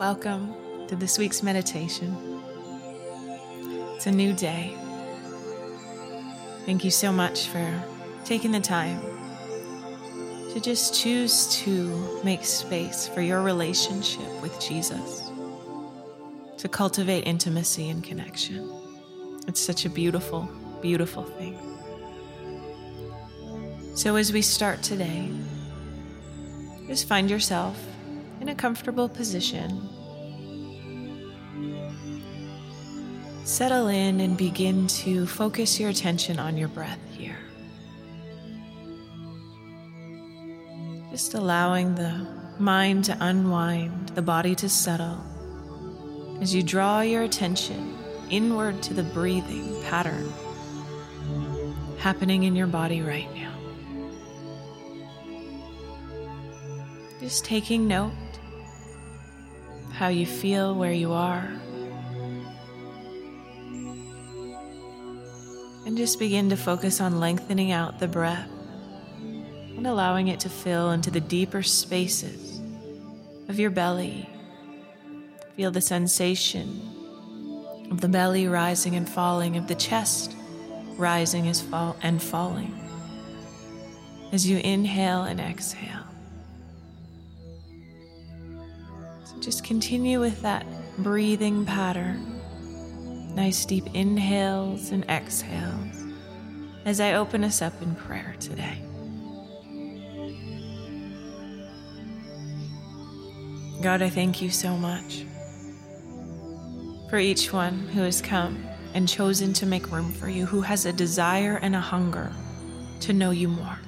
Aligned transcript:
Welcome 0.00 0.52
to 0.88 0.96
this 0.96 1.18
week's 1.18 1.40
meditation. 1.44 2.42
It's 3.94 4.08
a 4.08 4.10
new 4.10 4.32
day. 4.32 4.74
Thank 6.66 6.84
you 6.84 6.90
so 6.90 7.12
much 7.12 7.46
for 7.46 7.80
taking 8.24 8.50
the 8.50 8.58
time 8.58 9.00
to 10.52 10.58
just 10.60 11.00
choose 11.00 11.46
to 11.62 12.20
make 12.24 12.44
space 12.44 13.06
for 13.06 13.20
your 13.20 13.40
relationship 13.40 14.28
with 14.42 14.58
Jesus, 14.60 15.30
to 16.58 16.68
cultivate 16.68 17.22
intimacy 17.22 17.88
and 17.88 18.02
connection. 18.02 18.68
It's 19.46 19.60
such 19.60 19.84
a 19.84 19.88
beautiful, 19.88 20.48
beautiful 20.82 21.22
thing. 21.22 21.56
So, 23.94 24.16
as 24.16 24.32
we 24.32 24.42
start 24.42 24.82
today, 24.82 25.30
just 26.88 27.06
find 27.06 27.30
yourself 27.30 27.78
in 28.44 28.50
a 28.50 28.54
comfortable 28.54 29.08
position. 29.08 29.88
Settle 33.44 33.88
in 33.88 34.20
and 34.20 34.36
begin 34.36 34.86
to 34.86 35.26
focus 35.26 35.80
your 35.80 35.88
attention 35.88 36.38
on 36.38 36.58
your 36.58 36.68
breath 36.68 36.98
here. 37.12 37.38
Just 41.10 41.32
allowing 41.32 41.94
the 41.94 42.26
mind 42.58 43.06
to 43.06 43.16
unwind, 43.18 44.10
the 44.10 44.20
body 44.20 44.54
to 44.56 44.68
settle, 44.68 45.24
as 46.42 46.54
you 46.54 46.62
draw 46.62 47.00
your 47.00 47.22
attention 47.22 47.96
inward 48.28 48.82
to 48.82 48.92
the 48.92 49.04
breathing 49.04 49.82
pattern 49.84 50.30
happening 51.98 52.42
in 52.42 52.54
your 52.54 52.66
body 52.66 53.00
right 53.00 53.34
now. 53.34 53.54
Just 57.20 57.46
taking 57.46 57.88
note 57.88 58.12
how 59.94 60.08
you 60.08 60.26
feel 60.26 60.74
where 60.74 60.92
you 60.92 61.12
are. 61.12 61.48
And 65.86 65.96
just 65.96 66.18
begin 66.18 66.50
to 66.50 66.56
focus 66.56 67.00
on 67.00 67.20
lengthening 67.20 67.70
out 67.70 68.00
the 68.00 68.08
breath 68.08 68.50
and 69.76 69.86
allowing 69.86 70.28
it 70.28 70.40
to 70.40 70.48
fill 70.48 70.90
into 70.90 71.10
the 71.10 71.20
deeper 71.20 71.62
spaces 71.62 72.60
of 73.48 73.58
your 73.58 73.70
belly. 73.70 74.28
Feel 75.56 75.70
the 75.70 75.80
sensation 75.80 76.80
of 77.90 78.00
the 78.00 78.08
belly 78.08 78.48
rising 78.48 78.96
and 78.96 79.08
falling, 79.08 79.56
of 79.56 79.68
the 79.68 79.74
chest 79.74 80.34
rising 80.96 81.46
and 82.02 82.22
falling 82.22 82.80
as 84.32 84.48
you 84.48 84.58
inhale 84.58 85.22
and 85.22 85.40
exhale. 85.40 86.13
Just 89.44 89.62
continue 89.62 90.20
with 90.20 90.40
that 90.40 90.64
breathing 90.96 91.66
pattern. 91.66 92.40
Nice 93.34 93.66
deep 93.66 93.84
inhales 93.92 94.90
and 94.90 95.04
exhales 95.04 96.02
as 96.86 96.98
I 96.98 97.12
open 97.12 97.44
us 97.44 97.60
up 97.60 97.74
in 97.82 97.94
prayer 97.94 98.34
today. 98.40 98.78
God, 103.82 104.00
I 104.00 104.08
thank 104.08 104.40
you 104.40 104.48
so 104.48 104.78
much 104.78 105.26
for 107.10 107.18
each 107.18 107.52
one 107.52 107.80
who 107.88 108.00
has 108.00 108.22
come 108.22 108.66
and 108.94 109.06
chosen 109.06 109.52
to 109.52 109.66
make 109.66 109.92
room 109.92 110.10
for 110.10 110.30
you, 110.30 110.46
who 110.46 110.62
has 110.62 110.86
a 110.86 110.92
desire 110.92 111.58
and 111.60 111.76
a 111.76 111.80
hunger 111.80 112.32
to 113.00 113.12
know 113.12 113.30
you 113.30 113.48
more. 113.48 113.78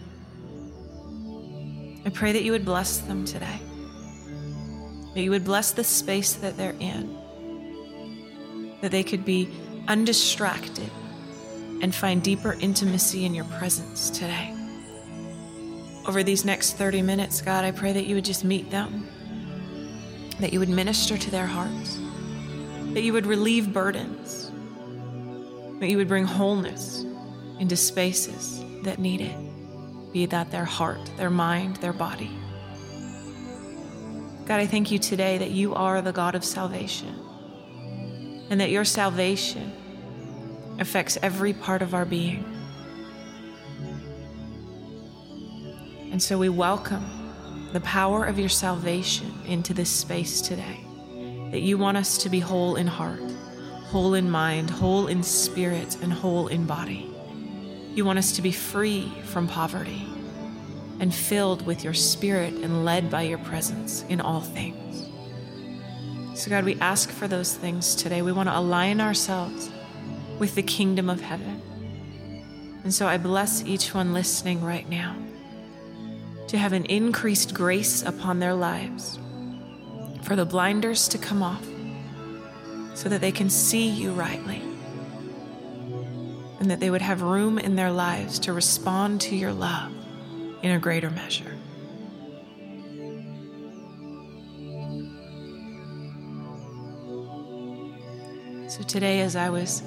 I 2.05 2.11
pray 2.11 2.33
that 2.33 2.43
you 2.43 2.53
would 2.53 2.67
bless 2.67 2.99
them 2.99 3.25
today 3.25 3.59
that 5.17 5.23
you 5.23 5.31
would 5.31 5.45
bless 5.47 5.71
the 5.71 5.83
space 5.83 6.35
that 6.35 6.59
they're 6.59 6.77
in, 6.79 7.17
that 8.83 8.91
they 8.91 9.03
could 9.03 9.25
be 9.25 9.49
undistracted 9.89 10.91
and 11.81 11.95
find 11.95 12.23
deeper 12.23 12.53
intimacy 12.61 13.25
in 13.25 13.35
your 13.35 13.47
presence 13.47 14.11
today. 14.11 14.55
Over 16.07 16.23
these 16.23 16.45
next 16.45 16.75
30 16.75 17.01
minutes, 17.01 17.41
God, 17.41 17.65
I 17.65 17.71
pray 17.71 17.95
that 17.95 18.05
you 18.05 18.15
would 18.15 18.27
just 18.27 18.45
meet 18.45 18.71
them, 18.71 19.09
that 20.39 20.53
you 20.53 20.59
would 20.59 20.69
minister 20.69 21.17
to 21.17 21.31
their 21.31 21.47
hearts, 21.47 21.99
that 22.93 23.01
you 23.01 23.15
would 23.15 23.25
relieve 23.25 23.73
burdens, 23.73 24.53
that 25.81 25.89
you 25.89 25.97
would 25.97 26.09
bring 26.09 26.27
wholeness 26.27 27.07
into 27.59 27.75
spaces 27.75 28.63
that 28.83 28.99
need 28.99 29.23
it, 29.23 30.13
be 30.13 30.27
that 30.27 30.51
their 30.51 30.67
heart, 30.67 31.11
their 31.17 31.31
mind, 31.31 31.77
their 31.77 31.95
body. 31.95 32.31
God, 34.47 34.61
I 34.61 34.67
thank 34.69 34.93
you 34.93 35.01
today 35.01 35.39
that 35.39 35.51
you 35.51 35.75
are 35.75 36.01
the 36.01 36.13
God 36.13 36.37
of 36.37 36.45
salvation 36.45 37.13
and 38.49 38.61
that 38.61 38.71
your 38.71 38.85
salvation 38.85 39.73
affects 40.79 41.19
every 41.21 41.53
part 41.53 41.83
of 41.83 41.95
our 41.95 42.05
being. 42.05 42.45
And 46.13 46.23
so 46.23 46.39
we 46.39 46.49
welcome 46.49 47.05
the 47.73 47.81
power 47.81 48.25
of 48.25 48.39
your 48.39 48.49
salvation 48.49 49.35
into 49.47 49.75
this 49.75 49.91
space 49.91 50.41
today. 50.41 50.79
That 51.51 51.63
you 51.63 51.77
want 51.77 51.97
us 51.97 52.17
to 52.19 52.29
be 52.29 52.39
whole 52.39 52.77
in 52.77 52.87
heart, 52.87 53.21
whole 53.87 54.15
in 54.15 54.31
mind, 54.31 54.71
whole 54.71 55.09
in 55.09 55.25
spirit, 55.25 55.97
and 56.03 56.13
whole 56.13 56.47
in 56.47 56.67
body. 56.67 57.11
You 57.95 58.05
want 58.05 58.21
us 58.21 58.31
to 58.37 58.43
be 58.43 58.53
free 58.53 59.13
from 59.25 59.49
poverty 59.49 60.07
and 61.01 61.15
filled 61.15 61.67
with 61.67 61.85
your 61.85 61.95
spirit 61.95 62.55
and 62.55 62.85
led 62.85 63.11
by 63.11 63.23
your 63.23 63.39
presence 63.39 64.05
in 64.09 64.21
all 64.21 64.41
things. 64.41 65.09
So, 66.35 66.51
God, 66.51 66.65
we 66.65 66.77
ask 66.81 67.11
for 67.11 67.27
those 67.27 67.55
things 67.55 67.95
today. 67.95 68.23
We 68.23 68.33
want 68.33 68.49
to 68.49 68.59
align 68.59 69.01
ourselves 69.01 69.71
with 70.39 70.55
the 70.55 70.63
kingdom 70.63 71.09
of 71.09 71.21
heaven. 71.21 71.63
And 72.85 72.93
so 72.93 73.07
I 73.07 73.17
bless 73.17 73.65
each 73.65 73.95
one 73.95 74.13
listening 74.13 74.63
right 74.63 74.89
now 74.89 75.17
to 76.49 76.59
have 76.59 76.73
an 76.73 76.85
increased 76.85 77.53
grace 77.55 78.03
upon 78.03 78.39
their 78.39 78.55
lives, 78.55 79.19
for 80.23 80.37
the 80.37 80.45
blinders 80.45 81.09
to 81.09 81.19
come 81.19 81.43
off 81.43 81.67
so 82.95 83.09
that 83.09 83.21
they 83.21 83.33
can 83.33 83.51
see 83.51 83.89
you 83.89 84.13
rightly, 84.13 84.63
and 86.61 86.71
that 86.71 86.81
they 86.81 86.91
would 86.91 87.03
have 87.03 87.23
room 87.23 87.59
in 87.59 87.77
their 87.77 87.91
lives 87.91 88.39
to 88.41 88.53
respond 88.53 89.21
to 89.23 89.35
your 89.35 89.53
love 89.53 89.96
in 90.67 90.73
a 90.73 90.79
greater 90.81 91.11
measure. 91.11 91.55
So 98.69 98.83
today, 98.83 99.21
as 99.21 99.37
I 99.37 99.49
was 99.49 99.85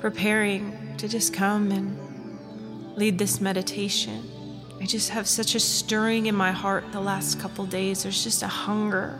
preparing 0.00 0.94
to 0.98 1.08
just 1.08 1.32
come 1.32 1.72
and 1.72 2.98
lead 2.98 3.16
this 3.16 3.40
meditation, 3.40 4.30
I 4.78 4.84
just 4.84 5.08
have 5.08 5.26
such 5.26 5.54
a 5.54 5.60
stirring 5.60 6.26
in 6.26 6.34
my 6.34 6.52
heart 6.52 6.92
the 6.92 7.00
last 7.00 7.40
couple 7.40 7.64
days. 7.64 8.02
There's 8.02 8.22
just 8.22 8.42
a 8.42 8.48
hunger 8.48 9.18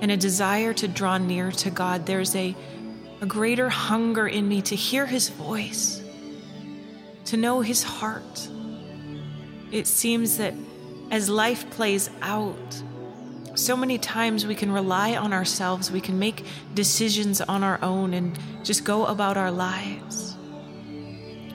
and 0.00 0.10
a 0.10 0.16
desire 0.16 0.72
to 0.72 0.88
draw 0.88 1.18
near 1.18 1.52
to 1.52 1.70
God. 1.70 2.06
There's 2.06 2.34
a, 2.34 2.56
a 3.20 3.26
greater 3.26 3.68
hunger 3.68 4.26
in 4.26 4.48
me 4.48 4.62
to 4.62 4.74
hear 4.74 5.04
His 5.04 5.28
voice, 5.28 6.02
to 7.26 7.36
know 7.36 7.60
His 7.60 7.82
heart 7.82 8.48
it 9.72 9.86
seems 9.86 10.38
that 10.38 10.54
as 11.10 11.28
life 11.28 11.68
plays 11.70 12.10
out, 12.22 12.82
so 13.54 13.76
many 13.76 13.98
times 13.98 14.46
we 14.46 14.54
can 14.54 14.70
rely 14.70 15.16
on 15.16 15.32
ourselves, 15.32 15.90
we 15.90 16.00
can 16.00 16.18
make 16.18 16.44
decisions 16.74 17.40
on 17.40 17.64
our 17.64 17.78
own 17.82 18.14
and 18.14 18.38
just 18.62 18.84
go 18.84 19.06
about 19.06 19.36
our 19.36 19.50
lives. 19.50 20.36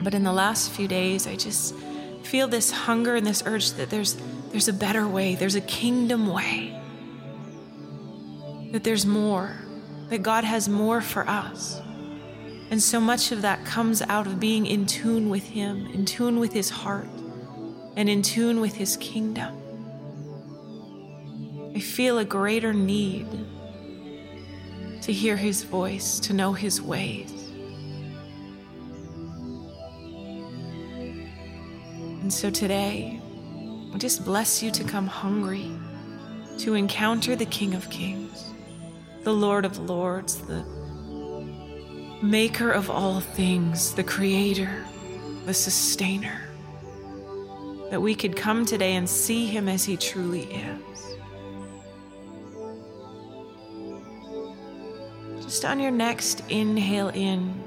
But 0.02 0.14
in 0.14 0.24
the 0.24 0.34
last 0.34 0.72
few 0.72 0.88
days, 0.88 1.26
I 1.26 1.36
just 1.36 1.76
feel 2.24 2.48
this 2.48 2.72
hunger 2.72 3.16
and 3.16 3.26
this 3.26 3.44
urge 3.46 3.72
that 3.74 3.90
there's 3.90 4.18
there's 4.52 4.68
a 4.70 4.74
better 4.74 5.06
way, 5.06 5.36
there's 5.36 5.56
a 5.56 5.62
kingdom 5.62 6.28
way. 6.28 6.80
That 8.72 8.86
there's 8.86 9.06
more, 9.06 9.58
that 10.10 10.20
God 10.20 10.46
has 10.46 10.70
more 10.70 11.02
for 11.02 11.28
us. 11.28 11.82
And 12.72 12.82
so 12.82 13.02
much 13.02 13.34
of 13.34 13.42
that 13.42 13.66
comes 13.66 14.02
out 14.02 14.28
of 14.28 14.40
being 14.40 14.66
in 14.66 14.86
tune 14.86 15.30
with 15.30 15.44
Him, 15.44 15.88
in 15.88 16.06
tune 16.06 16.40
with 16.40 16.54
His 16.54 16.70
heart 16.70 17.08
and 17.96 18.10
in 18.10 18.22
tune 18.22 18.60
with 18.60 18.76
His 18.76 18.98
kingdom. 18.98 19.62
I 21.76 21.80
feel 21.80 22.20
a 22.20 22.26
greater 22.26 22.74
need 22.74 23.28
to 25.02 25.14
hear 25.14 25.38
His 25.38 25.64
voice, 25.64 26.20
to 26.22 26.34
know 26.34 26.54
His 26.54 26.82
ways. 26.82 27.32
And 32.22 32.34
so 32.34 32.50
today, 32.50 33.22
I 33.94 33.98
just 33.98 34.26
bless 34.26 34.64
you 34.64 34.72
to 34.72 34.84
come 34.84 35.08
hungry 35.08 35.72
to 36.60 36.74
encounter 36.74 37.36
the 37.36 37.46
King 37.46 37.76
of 37.76 37.90
Kings, 37.90 38.54
the 39.24 39.34
Lord 39.34 39.66
of 39.66 39.78
Lords, 39.78 40.38
the 40.38 40.64
maker 42.24 42.72
of 42.72 42.90
all 42.90 43.20
things, 43.20 43.94
the 43.94 44.04
creator, 44.04 44.86
the 45.46 45.54
sustainer 45.54 46.45
that 47.90 48.02
we 48.02 48.16
could 48.16 48.36
come 48.36 48.66
today 48.66 48.96
and 48.96 49.08
see 49.08 49.46
him 49.46 49.68
as 49.70 49.86
he 49.86 49.98
truly 49.98 50.44
is. 50.44 50.96
just 55.56 55.64
on 55.64 55.80
your 55.80 55.92
next 55.92 56.42
inhale 56.50 57.10
in, 57.10 57.64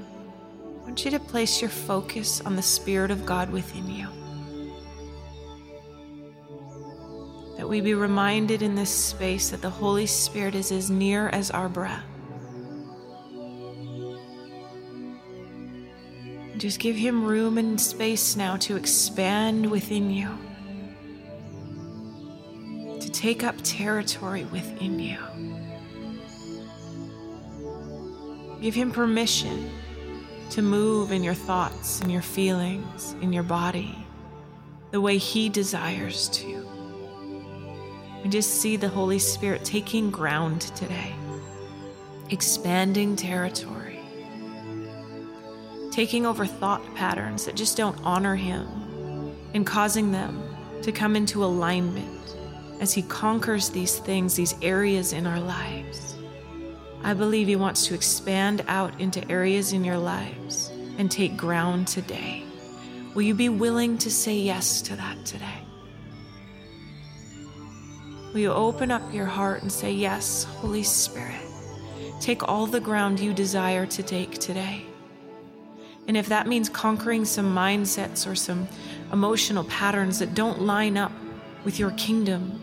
I 0.79 0.83
want 0.83 1.05
you 1.05 1.11
to 1.11 1.19
place 1.19 1.61
your 1.61 1.71
focus 1.71 2.39
on 2.41 2.55
the 2.55 2.61
Spirit 2.61 3.09
of 3.09 3.25
God 3.25 3.49
within 3.49 3.89
you. 3.89 4.07
That 7.57 7.67
we 7.67 7.81
be 7.81 7.93
reminded 7.93 8.61
in 8.61 8.75
this 8.75 8.93
space 8.93 9.49
that 9.49 9.61
the 9.61 9.69
Holy 9.69 10.05
Spirit 10.05 10.55
is 10.55 10.71
as 10.71 10.91
near 10.91 11.29
as 11.29 11.49
our 11.51 11.67
breath. 11.67 12.08
Just 16.59 16.79
give 16.81 16.97
Him 16.97 17.23
room 17.23 17.57
and 17.57 17.79
space 17.79 18.35
now 18.35 18.57
to 18.57 18.75
expand 18.75 19.71
within 19.71 20.11
you, 20.11 20.37
to 22.99 23.09
take 23.09 23.45
up 23.45 23.55
territory 23.63 24.43
within 24.43 24.99
you. 24.99 25.17
Give 28.61 28.75
Him 28.75 28.91
permission 28.91 29.71
to 30.49 30.61
move 30.61 31.13
in 31.13 31.23
your 31.23 31.33
thoughts, 31.33 32.01
in 32.01 32.09
your 32.09 32.21
feelings, 32.21 33.15
in 33.21 33.31
your 33.31 33.43
body, 33.43 33.95
the 34.91 34.99
way 34.99 35.17
He 35.17 35.47
desires 35.47 36.27
to. 36.27 36.67
And 38.21 38.33
just 38.33 38.59
see 38.59 38.75
the 38.75 38.89
Holy 38.89 39.19
Spirit 39.19 39.63
taking 39.63 40.11
ground 40.11 40.59
today, 40.75 41.15
expanding 42.31 43.15
territory, 43.15 43.78
taking 45.99 46.25
over 46.25 46.45
thought 46.45 46.81
patterns 46.95 47.43
that 47.43 47.57
just 47.57 47.75
don't 47.75 47.99
honor 48.05 48.33
Him, 48.33 48.65
and 49.53 49.67
causing 49.67 50.13
them 50.13 50.41
to 50.81 50.93
come 50.93 51.13
into 51.13 51.43
alignment 51.43 52.37
as 52.79 52.93
He 52.93 53.01
conquers 53.01 53.69
these 53.69 53.99
things, 53.99 54.33
these 54.33 54.55
areas 54.61 55.11
in 55.11 55.27
our 55.27 55.41
lives. 55.41 56.15
I 57.03 57.13
believe 57.13 57.47
He 57.47 57.57
wants 57.57 57.85
to 57.87 57.95
expand 57.95 58.63
out 58.69 58.97
into 59.01 59.29
areas 59.29 59.73
in 59.73 59.83
your 59.83 59.97
lives 59.97 60.71
and 60.97 61.11
take 61.11 61.35
ground 61.35 61.89
today. 61.89 62.45
Will 63.13 63.23
you 63.23 63.35
be 63.35 63.49
willing 63.49 63.97
to 63.97 64.09
say 64.09 64.37
yes 64.37 64.81
to 64.83 64.95
that 64.95 65.25
today? 65.25 65.59
Will 68.31 68.39
you 68.39 68.53
open 68.53 68.89
up 68.89 69.13
your 69.13 69.25
heart 69.25 69.63
and 69.63 69.69
say, 69.69 69.91
Yes, 69.91 70.45
Holy 70.45 70.83
Spirit, 70.83 71.41
take 72.21 72.47
all 72.47 72.67
the 72.67 72.79
ground 72.79 73.19
you 73.19 73.33
desire 73.33 73.85
to 73.87 74.01
take 74.01 74.39
today? 74.39 74.85
And 76.09 76.17
if 76.17 76.25
that 76.29 76.47
means 76.47 76.69
conquering 76.69 77.23
some 77.23 77.53
mindsets 77.53 78.25
or 78.25 78.33
some 78.33 78.67
emotional 79.13 79.63
patterns 79.65 80.17
that 80.17 80.33
don't 80.33 80.59
line 80.59 80.97
up 80.97 81.11
with 81.63 81.77
your 81.77 81.91
kingdom, 81.91 82.59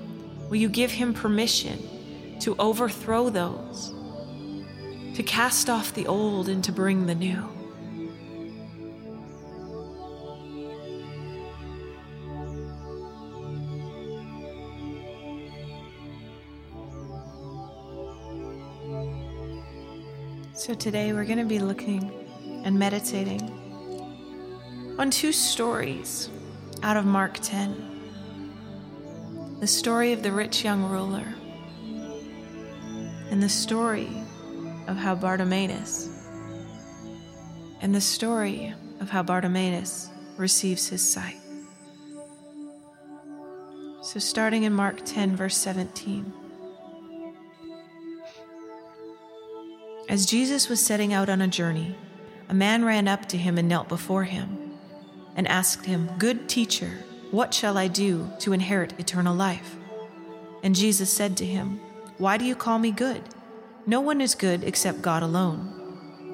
will 0.48 0.56
you 0.56 0.68
give 0.68 0.90
Him 0.90 1.14
permission 1.14 1.78
to 2.40 2.56
overthrow 2.58 3.28
those, 3.28 3.94
to 5.14 5.22
cast 5.22 5.70
off 5.70 5.94
the 5.94 6.08
old 6.08 6.48
and 6.48 6.64
to 6.64 6.72
bring 6.72 7.06
the 7.06 7.14
new? 7.14 7.40
So, 20.52 20.74
today 20.74 21.12
we're 21.12 21.24
going 21.24 21.38
to 21.38 21.44
be 21.44 21.60
looking 21.60 22.25
and 22.66 22.76
meditating 22.76 23.40
on 24.98 25.08
two 25.08 25.30
stories 25.30 26.28
out 26.82 26.96
of 26.96 27.06
Mark 27.06 27.38
10 27.40 27.92
the 29.60 29.66
story 29.66 30.12
of 30.12 30.22
the 30.22 30.30
rich 30.30 30.62
young 30.62 30.84
ruler, 30.84 31.24
and 33.30 33.42
the 33.42 33.48
story 33.48 34.10
of 34.86 34.98
how 34.98 35.14
Bartimaeus, 35.14 36.10
and 37.80 37.94
the 37.94 38.00
story 38.02 38.74
of 39.00 39.08
how 39.08 39.22
Bartimaeus 39.22 40.10
receives 40.36 40.88
his 40.88 41.00
sight. 41.00 41.38
So, 44.02 44.18
starting 44.18 44.64
in 44.64 44.74
Mark 44.74 45.00
10, 45.06 45.36
verse 45.36 45.56
17. 45.56 46.30
As 50.10 50.26
Jesus 50.26 50.68
was 50.68 50.84
setting 50.84 51.14
out 51.14 51.30
on 51.30 51.40
a 51.40 51.48
journey, 51.48 51.96
a 52.48 52.54
man 52.54 52.84
ran 52.84 53.08
up 53.08 53.26
to 53.26 53.36
him 53.36 53.58
and 53.58 53.68
knelt 53.68 53.88
before 53.88 54.24
him 54.24 54.74
and 55.34 55.48
asked 55.48 55.86
him, 55.86 56.10
Good 56.18 56.48
teacher, 56.48 57.04
what 57.30 57.52
shall 57.52 57.76
I 57.76 57.88
do 57.88 58.30
to 58.40 58.52
inherit 58.52 58.98
eternal 58.98 59.34
life? 59.34 59.76
And 60.62 60.74
Jesus 60.74 61.12
said 61.12 61.36
to 61.36 61.46
him, 61.46 61.80
Why 62.18 62.36
do 62.36 62.44
you 62.44 62.54
call 62.54 62.78
me 62.78 62.90
good? 62.90 63.22
No 63.86 64.00
one 64.00 64.20
is 64.20 64.34
good 64.34 64.64
except 64.64 65.02
God 65.02 65.22
alone. 65.22 65.72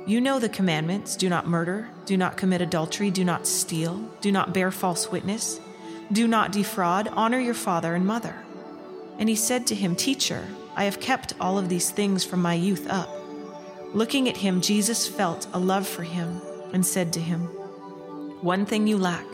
You 0.06 0.20
know 0.20 0.38
the 0.38 0.48
commandments 0.48 1.16
do 1.16 1.28
not 1.28 1.46
murder, 1.46 1.88
do 2.06 2.16
not 2.16 2.36
commit 2.36 2.60
adultery, 2.60 3.10
do 3.10 3.24
not 3.24 3.46
steal, 3.46 3.98
do 4.20 4.32
not 4.32 4.52
bear 4.52 4.70
false 4.70 5.10
witness, 5.10 5.60
do 6.10 6.26
not 6.26 6.50
defraud, 6.50 7.08
honor 7.08 7.38
your 7.38 7.54
father 7.54 7.94
and 7.94 8.04
mother. 8.04 8.34
And 9.18 9.28
he 9.28 9.36
said 9.36 9.66
to 9.68 9.74
him, 9.74 9.94
Teacher, 9.94 10.46
I 10.74 10.84
have 10.84 11.00
kept 11.00 11.34
all 11.40 11.58
of 11.58 11.68
these 11.68 11.90
things 11.90 12.24
from 12.24 12.42
my 12.42 12.54
youth 12.54 12.86
up. 12.88 13.08
Looking 13.94 14.28
at 14.28 14.38
him, 14.38 14.62
Jesus 14.62 15.06
felt 15.06 15.46
a 15.52 15.58
love 15.58 15.86
for 15.86 16.02
him 16.02 16.40
and 16.72 16.84
said 16.84 17.12
to 17.12 17.20
him, 17.20 17.42
One 18.40 18.64
thing 18.64 18.86
you 18.86 18.96
lack. 18.96 19.26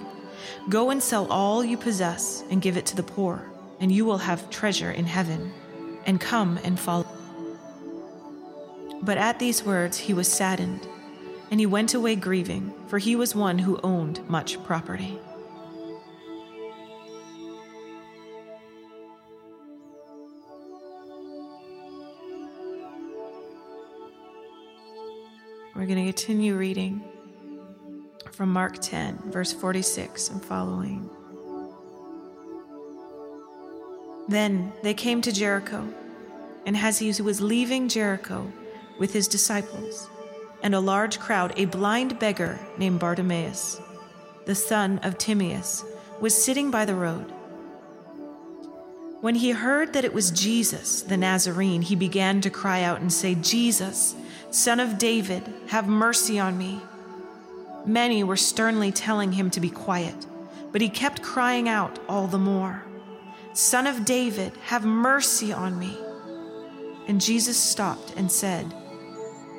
Go 0.69 0.91
and 0.91 1.03
sell 1.03 1.31
all 1.31 1.65
you 1.65 1.77
possess 1.77 2.43
and 2.51 2.61
give 2.61 2.77
it 2.77 2.85
to 2.87 2.97
the 2.97 3.03
poor, 3.03 3.51
and 3.79 3.93
you 3.93 4.05
will 4.05 4.19
have 4.19 4.51
treasure 4.51 4.91
in 4.91 5.07
heaven. 5.07 5.53
And 6.07 6.21
come 6.21 6.59
and 6.65 6.79
follow. 6.79 7.07
But 9.03 9.19
at 9.19 9.39
these 9.39 9.63
words 9.63 9.97
he 9.97 10.15
was 10.15 10.27
saddened, 10.27 10.87
and 11.51 11.61
he 11.61 11.67
went 11.67 11.95
away 11.95 12.17
grieving, 12.17 12.75
for 12.89 12.99
he 12.99 13.15
was 13.15 13.35
one 13.35 13.59
who 13.59 13.79
owned 13.83 14.29
much 14.29 14.63
property. 14.65 15.19
We're 25.79 25.87
going 25.87 26.05
to 26.05 26.13
continue 26.13 26.57
reading 26.57 27.05
from 28.33 28.53
Mark 28.53 28.81
10, 28.81 29.31
verse 29.31 29.53
46 29.53 30.31
and 30.31 30.45
following. 30.45 31.09
Then 34.27 34.73
they 34.83 34.93
came 34.93 35.23
to 35.23 35.31
Jericho, 35.31 35.89
and 36.67 36.77
as 36.77 36.99
he 36.99 37.23
was 37.23 37.41
leaving 37.41 37.89
Jericho 37.89 38.51
with 38.99 39.13
his 39.13 39.29
disciples 39.29 40.11
and 40.65 40.75
a 40.75 40.81
large 40.81 41.21
crowd, 41.21 41.53
a 41.57 41.67
blind 41.67 42.19
beggar 42.19 42.59
named 42.77 42.99
Bartimaeus, 42.99 43.81
the 44.47 44.57
son 44.57 44.99
of 45.05 45.17
Timaeus, 45.17 45.85
was 46.21 46.35
sitting 46.35 46.73
by 46.73 46.87
the 46.87 46.97
road. 46.97 47.33
When 49.21 49.37
he 49.37 49.53
heard 49.53 49.93
that 49.93 50.05
it 50.05 50.13
was 50.13 50.33
Jesus, 50.33 51.03
the 51.03 51.17
Nazarene, 51.17 51.83
he 51.83 51.95
began 51.95 52.41
to 52.41 52.51
cry 52.51 52.83
out 52.83 53.01
and 53.01 53.13
say, 53.13 53.37
Jesus, 53.37 54.17
Son 54.51 54.81
of 54.81 54.99
David, 54.99 55.43
have 55.69 55.87
mercy 55.87 56.39
on 56.39 56.57
me. 56.57 56.81
Many 57.85 58.25
were 58.25 58.37
sternly 58.37 58.93
telling 58.93 59.33
him 59.33 59.51
to 59.51 59.61
be 59.61 59.71
quiet, 59.71 60.27
but 60.73 60.81
he 60.81 60.89
kept 60.89 61.23
crying 61.23 61.69
out 61.69 61.99
all 62.09 62.27
the 62.27 62.39
more, 62.39 62.85
Son 63.59 63.89
of 63.89 64.05
David, 64.05 64.53
have 64.67 64.85
mercy 64.85 65.53
on 65.53 65.79
me. 65.79 65.99
And 67.09 67.21
Jesus 67.21 67.57
stopped 67.57 68.15
and 68.17 68.31
said, 68.31 68.73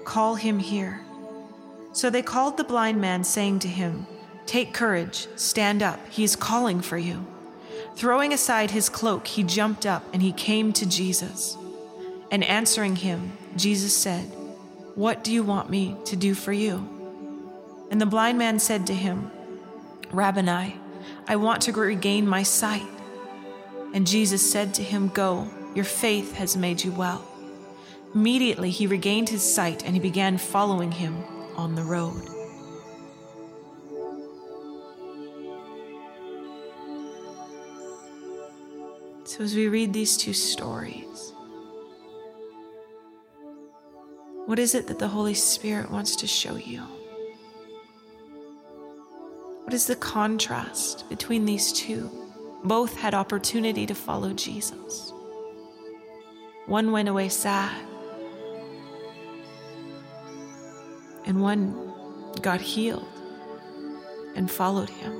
Call 0.06 0.36
him 0.36 0.60
here. 0.60 1.02
So 1.92 2.10
they 2.10 2.22
called 2.22 2.56
the 2.56 2.64
blind 2.64 3.02
man, 3.02 3.26
saying 3.26 3.60
to 3.60 3.68
him, 3.68 4.08
Take 4.46 4.74
courage, 4.74 5.28
stand 5.36 5.84
up, 5.84 6.00
he 6.10 6.24
is 6.24 6.38
calling 6.38 6.82
for 6.82 6.98
you. 6.98 7.28
Throwing 7.96 8.32
aside 8.32 8.72
his 8.72 8.88
cloak, 8.88 9.28
he 9.28 9.44
jumped 9.44 9.86
up 9.86 10.04
and 10.14 10.22
he 10.22 10.32
came 10.32 10.72
to 10.74 10.86
Jesus. 10.86 11.58
And 12.32 12.44
answering 12.46 12.96
him, 12.96 13.34
Jesus 13.58 13.94
said, 13.94 14.32
what 15.00 15.24
do 15.24 15.32
you 15.32 15.44
want 15.44 15.70
me 15.70 15.96
to 16.04 16.18
do 16.18 16.34
for 16.34 16.52
you? 16.52 16.86
And 17.90 18.02
the 18.02 18.06
blind 18.06 18.38
man 18.38 18.60
said 18.60 18.86
to 18.88 18.94
him, 18.94 19.32
Rabboni, 20.12 20.76
I 21.26 21.36
want 21.38 21.62
to 21.62 21.72
regain 21.72 22.28
my 22.28 22.44
sight. 22.44 22.86
And 23.94 24.06
Jesus 24.06 24.52
said 24.52 24.74
to 24.74 24.84
him, 24.84 25.08
Go, 25.08 25.48
your 25.74 25.86
faith 25.86 26.34
has 26.34 26.58
made 26.58 26.84
you 26.84 26.92
well. 26.92 27.26
Immediately 28.14 28.72
he 28.72 28.88
regained 28.88 29.30
his 29.30 29.42
sight 29.42 29.86
and 29.86 29.94
he 29.94 30.02
began 30.02 30.38
following 30.38 30.92
him 30.92 31.24
on 31.56 31.76
the 31.76 31.84
road. 31.84 32.22
So, 39.24 39.46
as 39.46 39.56
we 39.56 39.70
read 39.70 39.94
these 39.94 40.18
two 40.18 40.34
stories, 40.34 41.32
What 44.50 44.58
is 44.58 44.74
it 44.74 44.88
that 44.88 44.98
the 44.98 45.08
Holy 45.08 45.36
Spirit 45.36 45.92
wants 45.92 46.16
to 46.16 46.26
show 46.26 46.56
you? 46.56 46.82
What 49.64 49.76
is 49.76 49.86
the 49.86 49.96
contrast 49.96 51.08
between 51.08 51.46
these 51.46 51.72
two? 51.72 52.10
Both 52.64 52.98
had 52.98 53.14
opportunity 53.14 53.86
to 53.86 53.94
follow 53.94 54.34
Jesus. 54.34 55.14
One 56.66 56.92
went 56.92 57.10
away 57.10 57.30
sad, 57.30 57.80
and 61.28 61.44
one 61.44 61.94
got 62.42 62.60
healed 62.60 63.06
and 64.36 64.50
followed 64.50 64.90
him. 64.90 65.14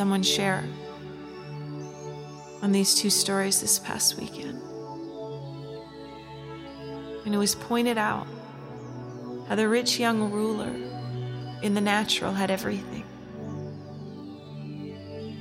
Someone 0.00 0.22
share 0.22 0.64
on 2.62 2.72
these 2.72 2.94
two 2.94 3.10
stories 3.10 3.60
this 3.60 3.78
past 3.78 4.16
weekend. 4.16 4.58
And 7.26 7.34
it 7.34 7.36
was 7.36 7.54
pointed 7.54 7.98
out 7.98 8.26
how 9.46 9.56
the 9.56 9.68
rich 9.68 10.00
young 10.00 10.32
ruler 10.32 10.74
in 11.60 11.74
the 11.74 11.82
natural 11.82 12.32
had 12.32 12.50
everything. 12.50 13.04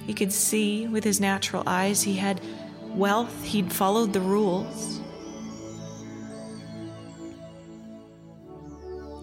He 0.05 0.13
could 0.13 0.33
see 0.33 0.89
with 0.89 1.05
his 1.05 1.21
natural 1.21 1.63
eyes, 1.65 2.01
he 2.01 2.15
had 2.15 2.41
wealth, 2.89 3.45
he'd 3.45 3.71
followed 3.71 4.11
the 4.11 4.19
rules. 4.19 4.99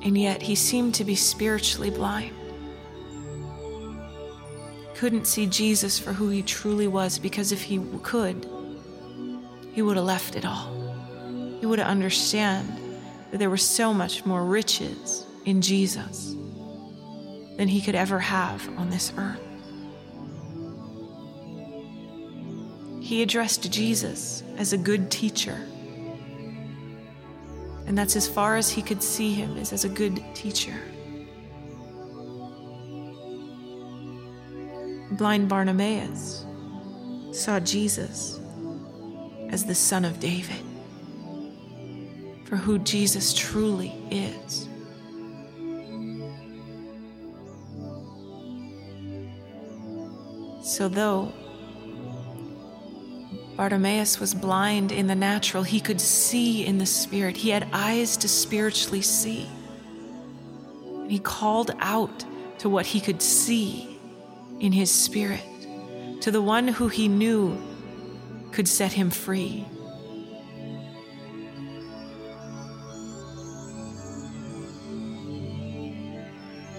And 0.02 0.16
yet 0.16 0.40
he 0.40 0.54
seemed 0.54 0.94
to 0.94 1.04
be 1.04 1.14
spiritually 1.14 1.90
blind. 1.90 2.32
Couldn't 4.96 5.26
see 5.26 5.46
Jesus 5.46 5.98
for 5.98 6.14
who 6.14 6.30
he 6.30 6.42
truly 6.42 6.88
was 6.88 7.18
because 7.18 7.52
if 7.52 7.62
he 7.62 7.78
could, 8.02 8.46
he 9.72 9.82
would 9.82 9.96
have 9.96 10.06
left 10.06 10.36
it 10.36 10.46
all. 10.46 10.72
He 11.60 11.66
would 11.66 11.78
have 11.78 11.88
understood 11.88 12.64
that 13.30 13.38
there 13.38 13.50
were 13.50 13.58
so 13.58 13.92
much 13.92 14.24
more 14.24 14.42
riches 14.42 15.26
in 15.44 15.60
Jesus 15.60 16.34
than 17.56 17.68
he 17.68 17.82
could 17.82 17.94
ever 17.94 18.18
have 18.18 18.66
on 18.78 18.88
this 18.88 19.12
earth. 19.18 19.40
He 23.02 23.22
addressed 23.22 23.70
Jesus 23.70 24.42
as 24.56 24.72
a 24.72 24.78
good 24.78 25.10
teacher. 25.10 25.60
And 27.86 27.96
that's 27.96 28.16
as 28.16 28.26
far 28.26 28.56
as 28.56 28.70
he 28.70 28.82
could 28.82 29.02
see 29.02 29.32
him, 29.32 29.56
is 29.58 29.72
as 29.72 29.84
a 29.84 29.88
good 29.88 30.22
teacher. 30.34 30.74
Blind 35.16 35.48
Bartimaeus 35.48 36.44
saw 37.32 37.58
Jesus 37.58 38.38
as 39.48 39.64
the 39.64 39.74
Son 39.74 40.04
of 40.04 40.20
David, 40.20 40.62
for 42.44 42.56
who 42.56 42.78
Jesus 42.78 43.32
truly 43.32 43.94
is. 44.10 44.68
So, 50.62 50.88
though 50.88 51.32
Bartimaeus 53.56 54.20
was 54.20 54.34
blind 54.34 54.92
in 54.92 55.06
the 55.06 55.14
natural, 55.14 55.62
he 55.62 55.80
could 55.80 56.00
see 56.00 56.66
in 56.66 56.76
the 56.76 56.84
spirit. 56.84 57.38
He 57.38 57.48
had 57.48 57.66
eyes 57.72 58.18
to 58.18 58.28
spiritually 58.28 59.00
see. 59.00 59.48
And 60.84 61.10
he 61.10 61.18
called 61.18 61.70
out 61.78 62.26
to 62.58 62.68
what 62.68 62.84
he 62.84 63.00
could 63.00 63.22
see 63.22 63.95
in 64.60 64.72
his 64.72 64.90
spirit, 64.90 65.44
to 66.20 66.30
the 66.30 66.42
one 66.42 66.68
who 66.68 66.88
he 66.88 67.08
knew 67.08 67.56
could 68.52 68.68
set 68.68 68.92
him 68.92 69.10
free. 69.10 69.66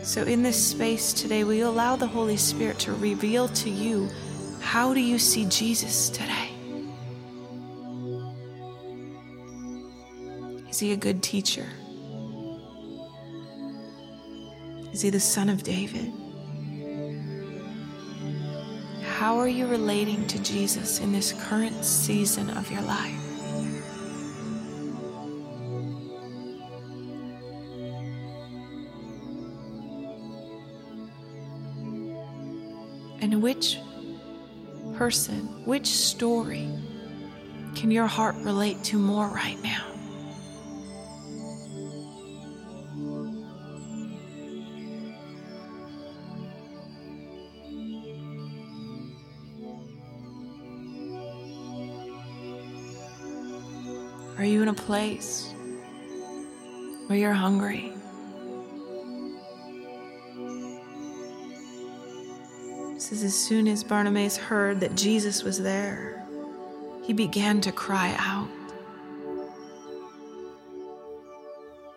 So, 0.03 0.23
in 0.23 0.41
this 0.41 0.55
space 0.55 1.11
today, 1.11 1.43
will 1.43 1.53
you 1.53 1.67
allow 1.67 1.97
the 1.97 2.07
Holy 2.07 2.37
Spirit 2.37 2.79
to 2.79 2.93
reveal 2.93 3.49
to 3.49 3.69
you 3.69 4.09
how 4.61 4.93
do 4.93 4.99
you 4.99 5.19
see 5.19 5.45
Jesus 5.45 6.09
today? 6.09 6.49
Is 10.69 10.79
he 10.79 10.91
a 10.93 10.97
good 10.97 11.23
teacher? 11.23 11.65
Is 14.93 15.01
he 15.01 15.09
the 15.09 15.19
son 15.19 15.49
of 15.49 15.63
David? 15.63 16.11
How 19.27 19.39
are 19.39 19.47
you 19.49 19.67
relating 19.67 20.25
to 20.27 20.41
Jesus 20.41 21.01
in 21.01 21.11
this 21.11 21.33
current 21.33 21.83
season 21.83 22.49
of 22.51 22.71
your 22.71 22.81
life? 22.83 23.11
And 33.19 33.43
which 33.43 33.79
person, 34.95 35.65
which 35.65 35.87
story 35.87 36.69
can 37.75 37.91
your 37.91 38.07
heart 38.07 38.35
relate 38.37 38.81
to 38.85 38.97
more 38.97 39.27
right 39.27 39.61
now? 39.61 39.96
In 54.67 54.73
a 54.73 54.73
place 54.73 55.53
where 57.07 57.17
you're 57.17 57.31
hungry? 57.31 57.93
says 62.97 63.23
as 63.23 63.33
soon 63.33 63.69
as 63.69 63.85
Bartimaeus 63.85 64.35
heard 64.35 64.81
that 64.81 64.93
Jesus 64.95 65.41
was 65.41 65.61
there, 65.61 66.25
he 67.03 67.13
began 67.13 67.61
to 67.61 67.71
cry 67.71 68.13
out. 68.19 68.49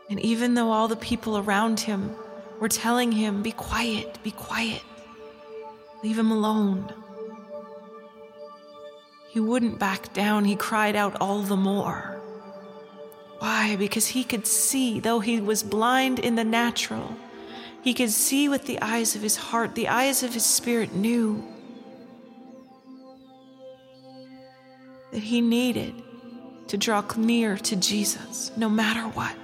And 0.08 0.20
even 0.20 0.54
though 0.54 0.70
all 0.70 0.86
the 0.86 0.94
people 0.94 1.38
around 1.38 1.80
him 1.80 2.14
were 2.60 2.68
telling 2.68 3.10
him, 3.10 3.42
Be 3.42 3.50
quiet, 3.50 4.22
be 4.22 4.30
quiet, 4.30 4.82
leave 6.04 6.18
him 6.18 6.30
alone, 6.30 6.92
he 9.30 9.40
wouldn't 9.40 9.80
back 9.80 10.12
down. 10.12 10.44
He 10.44 10.54
cried 10.54 10.94
out 10.94 11.16
all 11.20 11.40
the 11.40 11.56
more. 11.56 12.09
Why? 13.50 13.74
Because 13.76 14.06
he 14.06 14.22
could 14.22 14.46
see, 14.46 15.00
though 15.00 15.18
he 15.18 15.40
was 15.40 15.62
blind 15.62 16.18
in 16.20 16.36
the 16.36 16.44
natural 16.44 17.16
he 17.82 17.94
could 17.94 18.10
see 18.10 18.48
with 18.48 18.66
the 18.66 18.80
eyes 18.82 19.16
of 19.16 19.22
his 19.22 19.36
heart, 19.36 19.74
the 19.74 19.88
eyes 19.88 20.22
of 20.22 20.34
his 20.34 20.44
spirit 20.44 20.94
knew 20.94 21.42
that 25.12 25.22
he 25.22 25.40
needed 25.40 25.94
to 26.68 26.76
draw 26.76 27.02
near 27.16 27.56
to 27.56 27.76
Jesus 27.76 28.52
no 28.56 28.68
matter 28.68 29.08
what, 29.08 29.34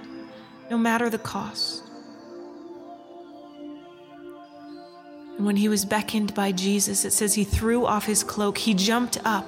no 0.69 0.77
matter 0.77 1.09
the 1.09 1.17
cost. 1.17 1.83
And 5.35 5.45
when 5.45 5.55
he 5.55 5.67
was 5.67 5.83
beckoned 5.83 6.33
by 6.33 6.51
Jesus, 6.51 7.05
it 7.05 7.11
says 7.11 7.33
he 7.33 7.43
threw 7.43 7.85
off 7.85 8.05
his 8.05 8.23
cloak, 8.23 8.59
he 8.59 8.73
jumped 8.73 9.17
up, 9.25 9.47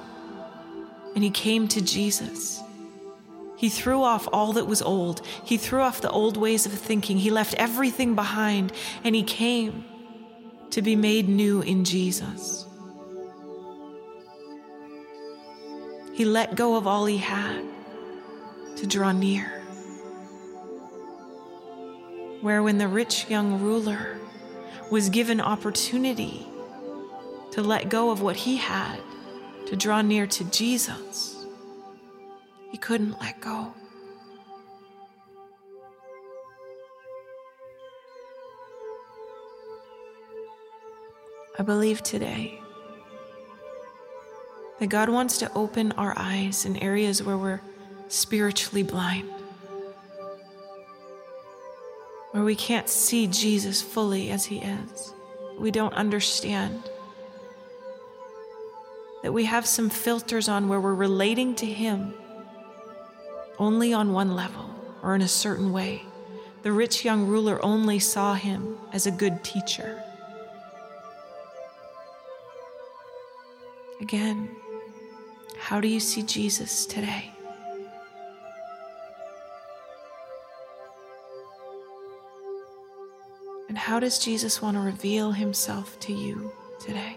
and 1.14 1.22
he 1.24 1.30
came 1.30 1.68
to 1.68 1.80
Jesus. 1.80 2.60
He 3.60 3.68
threw 3.68 4.02
off 4.02 4.26
all 4.32 4.54
that 4.54 4.66
was 4.66 4.80
old. 4.80 5.20
He 5.44 5.58
threw 5.58 5.82
off 5.82 6.00
the 6.00 6.08
old 6.08 6.38
ways 6.38 6.64
of 6.64 6.72
thinking. 6.72 7.18
He 7.18 7.28
left 7.28 7.52
everything 7.56 8.14
behind 8.14 8.72
and 9.04 9.14
he 9.14 9.22
came 9.22 9.84
to 10.70 10.80
be 10.80 10.96
made 10.96 11.28
new 11.28 11.60
in 11.60 11.84
Jesus. 11.84 12.64
He 16.14 16.24
let 16.24 16.54
go 16.54 16.76
of 16.76 16.86
all 16.86 17.04
he 17.04 17.18
had 17.18 17.62
to 18.76 18.86
draw 18.86 19.12
near. 19.12 19.62
Where, 22.40 22.62
when 22.62 22.78
the 22.78 22.88
rich 22.88 23.28
young 23.28 23.60
ruler 23.60 24.18
was 24.90 25.10
given 25.10 25.38
opportunity 25.38 26.46
to 27.50 27.60
let 27.60 27.90
go 27.90 28.10
of 28.10 28.22
what 28.22 28.36
he 28.36 28.56
had 28.56 29.00
to 29.66 29.76
draw 29.76 30.00
near 30.00 30.26
to 30.28 30.44
Jesus, 30.44 31.39
he 32.70 32.78
couldn't 32.78 33.20
let 33.20 33.40
go. 33.40 33.74
I 41.58 41.62
believe 41.62 42.02
today 42.02 42.60
that 44.78 44.88
God 44.88 45.10
wants 45.10 45.36
to 45.38 45.52
open 45.54 45.92
our 45.92 46.14
eyes 46.16 46.64
in 46.64 46.76
areas 46.78 47.22
where 47.22 47.36
we're 47.36 47.60
spiritually 48.08 48.82
blind, 48.82 49.28
where 52.30 52.44
we 52.44 52.54
can't 52.54 52.88
see 52.88 53.26
Jesus 53.26 53.82
fully 53.82 54.30
as 54.30 54.46
He 54.46 54.60
is. 54.60 55.12
We 55.58 55.70
don't 55.70 55.92
understand. 55.92 56.82
That 59.22 59.34
we 59.34 59.44
have 59.44 59.66
some 59.66 59.90
filters 59.90 60.48
on 60.48 60.66
where 60.66 60.80
we're 60.80 60.94
relating 60.94 61.54
to 61.56 61.66
Him 61.66 62.14
only 63.60 63.92
on 63.92 64.12
one 64.12 64.34
level 64.34 64.74
or 65.02 65.14
in 65.14 65.20
a 65.20 65.28
certain 65.28 65.70
way, 65.70 66.02
the 66.62 66.72
rich 66.72 67.04
young 67.04 67.26
ruler 67.26 67.64
only 67.64 67.98
saw 67.98 68.34
him 68.34 68.78
as 68.92 69.06
a 69.06 69.10
good 69.10 69.44
teacher. 69.44 70.02
Again, 74.00 74.48
how 75.58 75.80
do 75.80 75.88
you 75.88 76.00
see 76.00 76.22
Jesus 76.22 76.86
today? 76.86 77.30
And 83.68 83.76
how 83.76 84.00
does 84.00 84.18
Jesus 84.18 84.60
want 84.60 84.76
to 84.76 84.80
reveal 84.80 85.32
himself 85.32 86.00
to 86.00 86.12
you 86.12 86.50
today? 86.80 87.16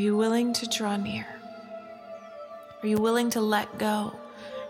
Are 0.00 0.02
you 0.02 0.16
willing 0.16 0.54
to 0.54 0.66
draw 0.66 0.96
near? 0.96 1.26
Are 2.82 2.86
you 2.86 2.96
willing 2.96 3.28
to 3.32 3.40
let 3.42 3.76
go 3.76 4.14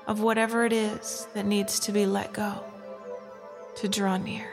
of 0.08 0.18
whatever 0.18 0.64
it 0.64 0.72
is 0.72 1.28
that 1.34 1.46
needs 1.46 1.78
to 1.80 1.92
be 1.92 2.04
let 2.04 2.32
go 2.32 2.64
to 3.76 3.88
draw 3.88 4.16
near? 4.16 4.49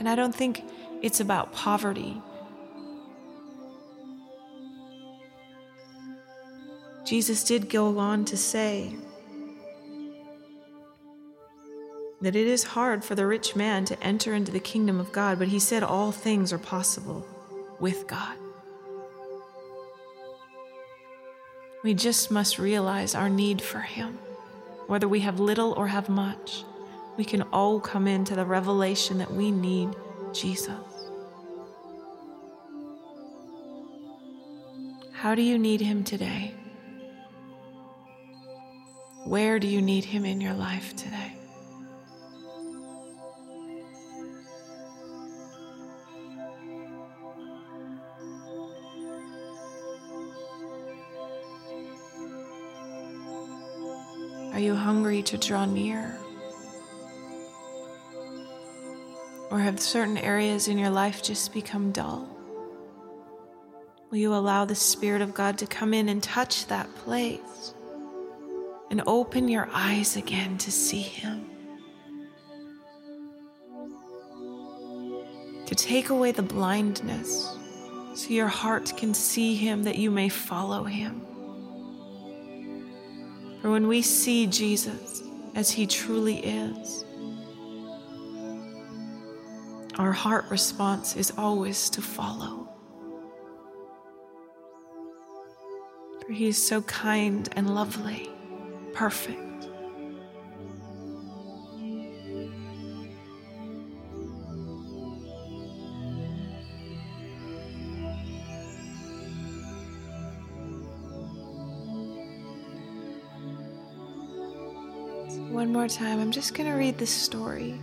And 0.00 0.08
I 0.08 0.16
don't 0.16 0.34
think 0.34 0.64
it's 1.00 1.20
about 1.20 1.52
poverty. 1.52 2.20
Jesus 7.04 7.44
did 7.44 7.70
go 7.70 8.00
on 8.00 8.24
to 8.24 8.36
say 8.36 8.96
that 12.24 12.36
it 12.36 12.46
is 12.46 12.64
hard 12.64 13.04
for 13.04 13.14
the 13.14 13.26
rich 13.26 13.54
man 13.54 13.84
to 13.84 14.02
enter 14.02 14.34
into 14.34 14.52
the 14.52 14.60
kingdom 14.60 14.98
of 14.98 15.12
God, 15.12 15.38
but 15.38 15.48
he 15.48 15.58
said 15.58 15.82
all 15.82 16.12
things 16.12 16.52
are 16.52 16.58
possible 16.58 17.26
with 17.80 18.06
God. 18.06 18.36
We 21.82 21.92
just 21.92 22.30
must 22.30 22.58
realize 22.58 23.14
our 23.14 23.28
need 23.28 23.60
for 23.60 23.80
him. 23.80 24.18
Whether 24.86 25.06
we 25.06 25.20
have 25.20 25.38
little 25.38 25.72
or 25.72 25.88
have 25.88 26.08
much, 26.08 26.64
we 27.16 27.24
can 27.24 27.42
all 27.52 27.78
come 27.78 28.06
into 28.06 28.34
the 28.34 28.44
revelation 28.46 29.18
that 29.18 29.30
we 29.30 29.50
need 29.50 29.90
Jesus. 30.32 30.70
How 35.12 35.34
do 35.34 35.42
you 35.42 35.58
need 35.58 35.80
him 35.80 36.04
today? 36.04 36.54
Where 39.24 39.58
do 39.58 39.66
you 39.66 39.80
need 39.80 40.04
him 40.04 40.24
in 40.24 40.40
your 40.40 40.54
life 40.54 40.94
today? 40.96 41.32
You 54.64 54.74
hungry 54.74 55.22
to 55.22 55.36
draw 55.36 55.66
near? 55.66 56.18
Or 59.50 59.58
have 59.58 59.78
certain 59.78 60.16
areas 60.16 60.68
in 60.68 60.78
your 60.78 60.90
life 60.90 61.22
just 61.22 61.52
become 61.52 61.92
dull? 61.92 62.26
Will 64.10 64.18
you 64.18 64.34
allow 64.34 64.64
the 64.64 64.74
Spirit 64.74 65.20
of 65.20 65.34
God 65.34 65.58
to 65.58 65.66
come 65.66 65.92
in 65.92 66.08
and 66.08 66.22
touch 66.22 66.66
that 66.68 66.92
place 66.96 67.74
and 68.90 69.02
open 69.06 69.48
your 69.48 69.68
eyes 69.70 70.16
again 70.16 70.56
to 70.58 70.72
see 70.72 71.02
Him? 71.02 71.44
To 75.66 75.74
take 75.74 76.08
away 76.08 76.32
the 76.32 76.42
blindness 76.42 77.54
so 78.14 78.30
your 78.30 78.48
heart 78.48 78.96
can 78.96 79.12
see 79.12 79.56
Him 79.56 79.82
that 79.82 79.96
you 79.96 80.10
may 80.10 80.30
follow 80.30 80.84
Him. 80.84 81.33
For 83.64 83.70
when 83.70 83.88
we 83.88 84.02
see 84.02 84.46
Jesus 84.46 85.22
as 85.54 85.70
he 85.70 85.86
truly 85.86 86.36
is, 86.36 87.02
our 89.94 90.12
heart 90.12 90.44
response 90.50 91.16
is 91.16 91.32
always 91.38 91.88
to 91.88 92.02
follow. 92.02 92.68
For 96.20 96.32
he 96.34 96.48
is 96.48 96.62
so 96.62 96.82
kind 96.82 97.48
and 97.56 97.74
lovely, 97.74 98.28
perfect. 98.92 99.53
More 115.84 115.88
time, 115.90 116.18
I'm 116.18 116.30
just 116.30 116.54
going 116.54 116.66
to 116.70 116.78
read 116.78 116.96
this 116.96 117.10
story 117.10 117.78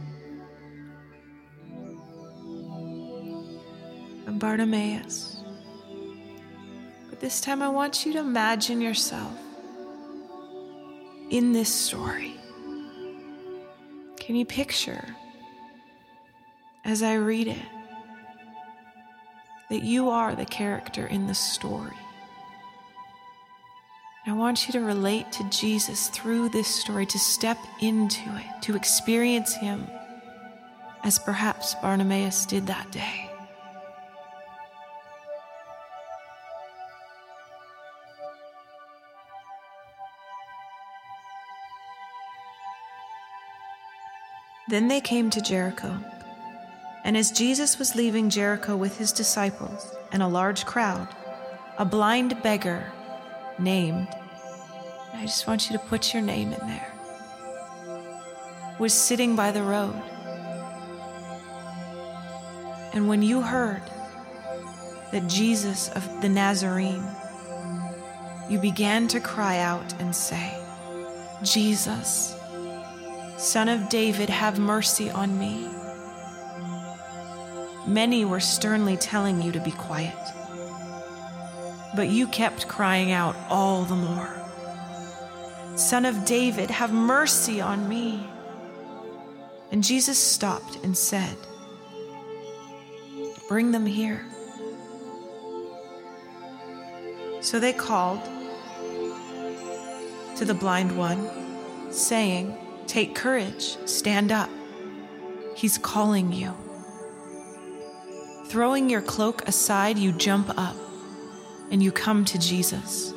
of 4.25 4.39
Bartimaeus. 4.39 5.43
But 7.11 7.19
this 7.19 7.39
time, 7.41 7.61
I 7.61 7.67
want 7.69 8.03
you 8.03 8.13
to 8.13 8.19
imagine 8.19 8.81
yourself 8.81 9.37
in 11.29 11.53
this 11.53 11.71
story. 11.71 12.33
Can 14.17 14.35
you 14.35 14.45
picture, 14.45 15.15
as 16.83 17.03
I 17.03 17.13
read 17.13 17.49
it, 17.49 17.69
that 19.69 19.83
you 19.83 20.09
are 20.09 20.33
the 20.33 20.45
character 20.45 21.05
in 21.05 21.27
the 21.27 21.35
story? 21.35 21.93
I 24.31 24.33
want 24.33 24.65
you 24.65 24.71
to 24.71 24.79
relate 24.79 25.29
to 25.33 25.49
Jesus 25.49 26.07
through 26.07 26.47
this 26.47 26.73
story, 26.73 27.05
to 27.05 27.19
step 27.19 27.57
into 27.81 28.33
it, 28.37 28.61
to 28.61 28.77
experience 28.77 29.53
Him 29.53 29.85
as 31.03 31.19
perhaps 31.19 31.75
Bartimaeus 31.81 32.45
did 32.45 32.65
that 32.67 32.89
day. 32.93 33.29
Then 44.69 44.87
they 44.87 45.01
came 45.01 45.29
to 45.31 45.41
Jericho. 45.41 45.99
And 47.03 47.17
as 47.17 47.31
Jesus 47.31 47.77
was 47.77 47.97
leaving 47.97 48.29
Jericho 48.29 48.77
with 48.77 48.97
his 48.97 49.11
disciples 49.11 49.93
and 50.13 50.23
a 50.23 50.27
large 50.29 50.65
crowd, 50.65 51.09
a 51.77 51.83
blind 51.83 52.41
beggar 52.41 52.89
named, 53.59 54.07
I 55.13 55.21
just 55.21 55.47
want 55.47 55.69
you 55.69 55.77
to 55.77 55.83
put 55.85 56.13
your 56.13 56.21
name 56.21 56.53
in 56.53 56.59
there, 56.67 56.93
was 58.79 58.93
sitting 58.93 59.35
by 59.35 59.51
the 59.51 59.63
road. 59.63 60.01
And 62.93 63.07
when 63.07 63.21
you 63.21 63.41
heard 63.41 63.81
that 65.11 65.27
Jesus 65.27 65.89
of 65.89 66.21
the 66.21 66.29
Nazarene, 66.29 67.05
you 68.49 68.59
began 68.59 69.07
to 69.09 69.19
cry 69.19 69.59
out 69.59 69.93
and 69.99 70.15
say, 70.15 70.57
Jesus, 71.43 72.37
Son 73.37 73.69
of 73.69 73.89
David, 73.89 74.29
have 74.29 74.59
mercy 74.59 75.09
on 75.09 75.37
me. 75.39 75.67
Many 77.87 78.25
were 78.25 78.39
sternly 78.39 78.97
telling 78.97 79.41
you 79.41 79.51
to 79.51 79.59
be 79.59 79.71
quiet 79.71 80.13
but 81.95 82.09
you 82.09 82.27
kept 82.27 82.67
crying 82.67 83.11
out 83.11 83.35
all 83.49 83.83
the 83.83 83.95
more 83.95 84.40
Son 85.81 86.05
of 86.05 86.25
David, 86.25 86.69
have 86.69 86.93
mercy 86.93 87.59
on 87.59 87.89
me. 87.89 88.23
And 89.71 89.83
Jesus 89.83 90.19
stopped 90.19 90.77
and 90.83 90.95
said, 90.95 91.35
Bring 93.47 93.71
them 93.71 93.87
here. 93.87 94.23
So 97.41 97.59
they 97.59 97.73
called 97.73 98.21
to 100.37 100.45
the 100.45 100.53
blind 100.53 100.95
one, 100.95 101.27
saying, 101.91 102.55
Take 102.85 103.15
courage, 103.15 103.77
stand 103.87 104.31
up. 104.31 104.49
He's 105.55 105.79
calling 105.79 106.31
you. 106.31 106.53
Throwing 108.45 108.89
your 108.89 109.01
cloak 109.01 109.47
aside, 109.47 109.97
you 109.97 110.11
jump 110.11 110.53
up 110.57 110.75
and 111.71 111.81
you 111.81 111.91
come 111.91 112.23
to 112.25 112.37
Jesus, 112.37 113.13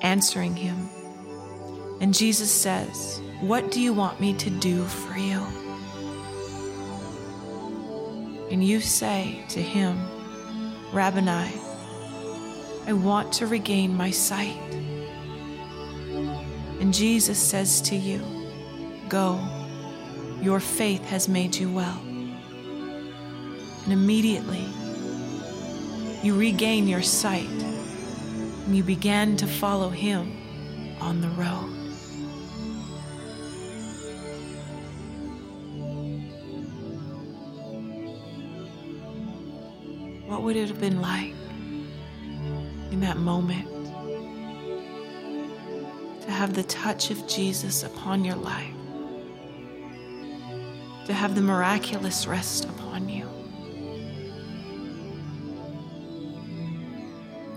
answering 0.00 0.56
him. 0.56 0.88
And 2.00 2.14
Jesus 2.14 2.50
says, 2.50 3.20
What 3.40 3.70
do 3.70 3.80
you 3.80 3.92
want 3.92 4.20
me 4.20 4.34
to 4.34 4.50
do 4.50 4.84
for 4.84 5.18
you? 5.18 5.42
And 8.50 8.64
you 8.64 8.80
say 8.80 9.44
to 9.50 9.60
him, 9.60 9.98
Rabboni, 10.92 11.52
I 12.86 12.92
want 12.92 13.32
to 13.34 13.46
regain 13.46 13.94
my 13.94 14.10
sight. 14.10 14.56
And 16.80 16.94
Jesus 16.94 17.38
says 17.38 17.80
to 17.82 17.96
you, 17.96 18.22
Go, 19.08 19.40
your 20.40 20.60
faith 20.60 21.04
has 21.06 21.28
made 21.28 21.54
you 21.56 21.70
well. 21.72 22.00
And 23.84 23.92
immediately 23.92 24.64
you 26.22 26.38
regain 26.38 26.88
your 26.88 27.02
sight 27.02 27.48
and 27.48 28.76
you 28.76 28.82
began 28.82 29.36
to 29.38 29.46
follow 29.46 29.88
him 29.88 30.36
on 31.00 31.20
the 31.20 31.28
road. 31.28 31.77
What 40.38 40.44
would 40.44 40.56
it 40.56 40.68
have 40.68 40.78
been 40.80 41.00
like 41.00 41.34
in 42.92 43.00
that 43.00 43.16
moment 43.16 43.66
to 46.22 46.30
have 46.30 46.54
the 46.54 46.62
touch 46.62 47.10
of 47.10 47.26
Jesus 47.26 47.82
upon 47.82 48.24
your 48.24 48.36
life, 48.36 48.72
to 51.06 51.12
have 51.12 51.34
the 51.34 51.40
miraculous 51.40 52.28
rest 52.28 52.66
upon 52.66 53.08
you? 53.08 53.28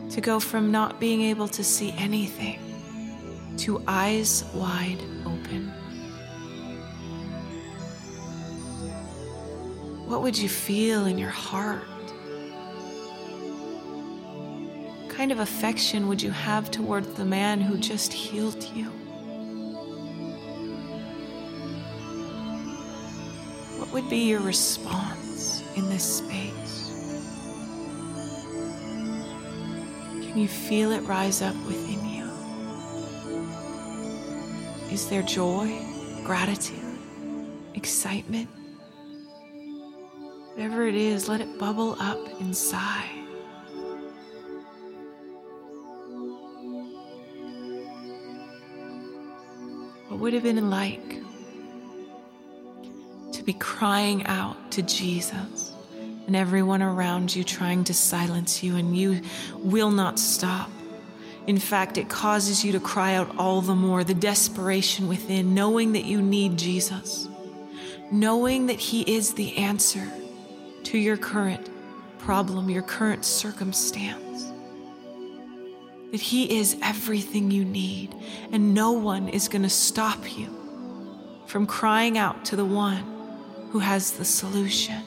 to 0.10 0.20
go 0.20 0.40
from 0.40 0.72
not 0.72 1.00
being 1.00 1.22
able 1.22 1.48
to 1.50 1.64
see 1.64 1.94
anything 2.00 2.60
to 3.58 3.84
eyes 3.88 4.44
wide 4.56 5.04
open. 5.24 5.68
What 10.08 10.24
would 10.24 10.36
you 10.36 10.50
feel 10.50 11.06
in 11.06 11.20
your 11.20 11.30
heart? 11.30 11.84
Kind 15.22 15.32
of 15.32 15.40
affection 15.40 16.08
would 16.08 16.20
you 16.20 16.32
have 16.32 16.72
towards 16.72 17.14
the 17.14 17.24
man 17.24 17.62
who 17.62 17.78
just 17.78 18.12
healed 18.12 18.64
you? 18.74 18.86
What 23.78 23.92
would 23.94 24.10
be 24.10 24.28
your 24.30 24.40
response 24.40 25.62
in 25.76 25.88
this 25.90 26.04
space? 26.04 27.22
Can 30.24 30.40
you 30.40 30.48
feel 30.48 30.92
it 30.92 31.02
rise 31.02 31.44
up 31.44 31.56
within 31.68 32.04
you? 32.04 32.26
Is 34.92 35.08
there 35.08 35.22
joy, 35.22 35.86
gratitude, 36.24 36.98
excitement? 37.76 38.50
Whatever 40.56 40.88
it 40.88 40.96
is, 40.96 41.30
let 41.30 41.42
it 41.42 41.60
bubble 41.60 41.96
up 42.00 42.18
inside. 42.42 43.21
Would 50.22 50.34
have 50.34 50.44
been 50.44 50.70
like 50.70 51.22
to 53.34 53.44
be 53.44 53.54
crying 53.54 54.26
out 54.28 54.72
to 54.72 54.82
Jesus? 54.82 55.72
and 56.28 56.36
everyone 56.38 56.82
around 56.82 57.36
you 57.36 57.44
trying 57.44 57.84
to 57.84 57.94
silence 57.94 58.64
you, 58.64 58.78
and 58.78 58.96
you 58.96 59.22
will 59.58 59.92
not 59.92 60.18
stop. 60.18 60.70
In 61.46 61.58
fact, 61.58 61.98
it 61.98 62.08
causes 62.08 62.64
you 62.64 62.72
to 62.72 62.80
cry 62.80 63.16
out 63.16 63.36
all 63.38 63.60
the 63.60 63.76
more, 63.76 64.04
the 64.04 64.14
desperation 64.14 65.10
within, 65.10 65.54
knowing 65.54 65.92
that 65.92 66.06
you 66.06 66.22
need 66.22 66.58
Jesus, 66.58 67.28
knowing 68.12 68.68
that 68.68 68.80
He 68.80 69.02
is 69.14 69.34
the 69.34 69.58
answer 69.58 70.08
to 70.84 70.98
your 70.98 71.18
current 71.18 71.70
problem, 72.20 72.70
your 72.70 72.84
current 72.84 73.26
circumstance, 73.26 74.51
that 76.12 76.22
He 76.22 76.60
is 76.60 76.78
everything 76.82 77.52
you 77.52 77.66
need, 77.66 78.16
and 78.52 78.74
no 78.74 78.92
one 78.92 79.30
is 79.30 79.48
going 79.48 79.64
to 79.64 79.70
stop 79.70 80.38
you 80.38 80.48
from 81.48 81.66
crying 81.66 82.18
out 82.18 82.46
to 82.46 82.56
the 82.56 82.66
one 82.66 83.04
who 83.72 83.80
has 83.80 84.12
the 84.12 84.26
solution. 84.26 85.02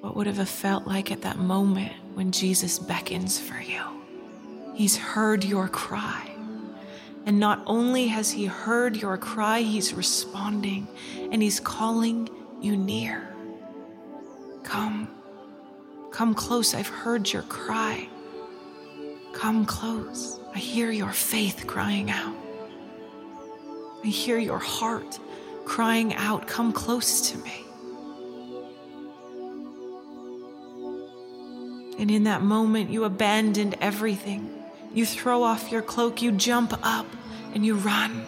What 0.00 0.16
would 0.16 0.26
have 0.26 0.48
felt 0.48 0.86
like 0.86 1.12
at 1.12 1.22
that 1.22 1.38
moment 1.38 1.92
when 2.14 2.32
Jesus 2.32 2.78
beckons 2.78 3.38
for 3.38 3.60
you? 3.60 3.80
He's 4.74 4.96
heard 4.96 5.44
your 5.44 5.68
cry. 5.68 6.30
And 7.26 7.38
not 7.38 7.62
only 7.66 8.08
has 8.08 8.30
he 8.30 8.46
heard 8.46 8.96
your 8.96 9.18
cry, 9.18 9.60
he's 9.60 9.92
responding 9.92 10.88
and 11.30 11.42
he's 11.42 11.60
calling 11.60 12.28
you 12.60 12.76
near. 12.76 13.29
Come, 16.20 16.34
close. 16.34 16.74
I've 16.74 16.86
heard 16.86 17.32
your 17.32 17.44
cry. 17.44 18.06
Come 19.32 19.64
close. 19.64 20.38
I 20.54 20.58
hear 20.58 20.90
your 20.90 21.12
faith 21.12 21.64
crying 21.66 22.10
out. 22.10 22.36
I 24.04 24.08
hear 24.08 24.36
your 24.36 24.58
heart 24.58 25.18
crying 25.64 26.12
out, 26.16 26.46
Come 26.46 26.74
close 26.74 27.30
to 27.30 27.38
me. 27.38 27.64
And 31.98 32.10
in 32.10 32.24
that 32.24 32.42
moment, 32.42 32.90
you 32.90 33.04
abandoned 33.04 33.76
everything. 33.80 34.62
You 34.92 35.06
throw 35.06 35.42
off 35.42 35.72
your 35.72 35.80
cloak, 35.80 36.20
you 36.20 36.32
jump 36.32 36.78
up, 36.82 37.06
and 37.54 37.64
you 37.64 37.76
run. 37.76 38.26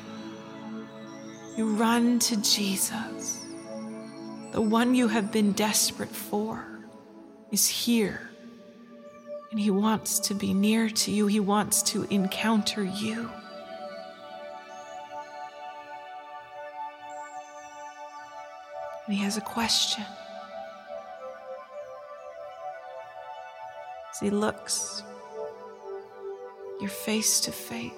You 1.58 1.74
run 1.74 2.20
to 2.20 2.40
Jesus. 2.40 3.44
The 4.52 4.62
one 4.62 4.94
you 4.94 5.08
have 5.08 5.30
been 5.30 5.52
desperate 5.52 6.08
for 6.08 6.71
is 7.52 7.68
here. 7.68 8.30
And 9.50 9.60
he 9.60 9.70
wants 9.70 10.18
to 10.20 10.34
be 10.34 10.54
near 10.54 10.88
to 10.88 11.10
you, 11.12 11.26
he 11.26 11.38
wants 11.38 11.82
to 11.92 12.04
encounter 12.04 12.82
you. 12.82 13.30
And 19.06 19.14
he 19.14 19.22
has 19.22 19.36
a 19.36 19.42
question. 19.42 20.04
As 24.10 24.20
he 24.20 24.30
looks, 24.30 25.02
you're 26.80 26.88
face 26.88 27.40
to 27.40 27.52
face. 27.52 27.92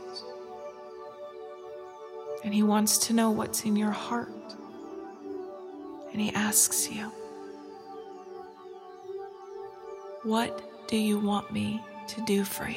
And 2.42 2.52
he 2.52 2.64
wants 2.64 2.98
to 3.06 3.12
know 3.12 3.30
what's 3.30 3.64
in 3.64 3.76
your 3.76 3.92
heart. 3.92 4.28
And 6.12 6.20
he 6.20 6.32
asks 6.32 6.90
you, 6.90 7.12
What 10.24 10.88
do 10.88 10.96
you 10.96 11.18
want 11.18 11.52
me 11.52 11.82
to 12.08 12.24
do 12.24 12.44
for 12.44 12.66
you? 12.66 12.76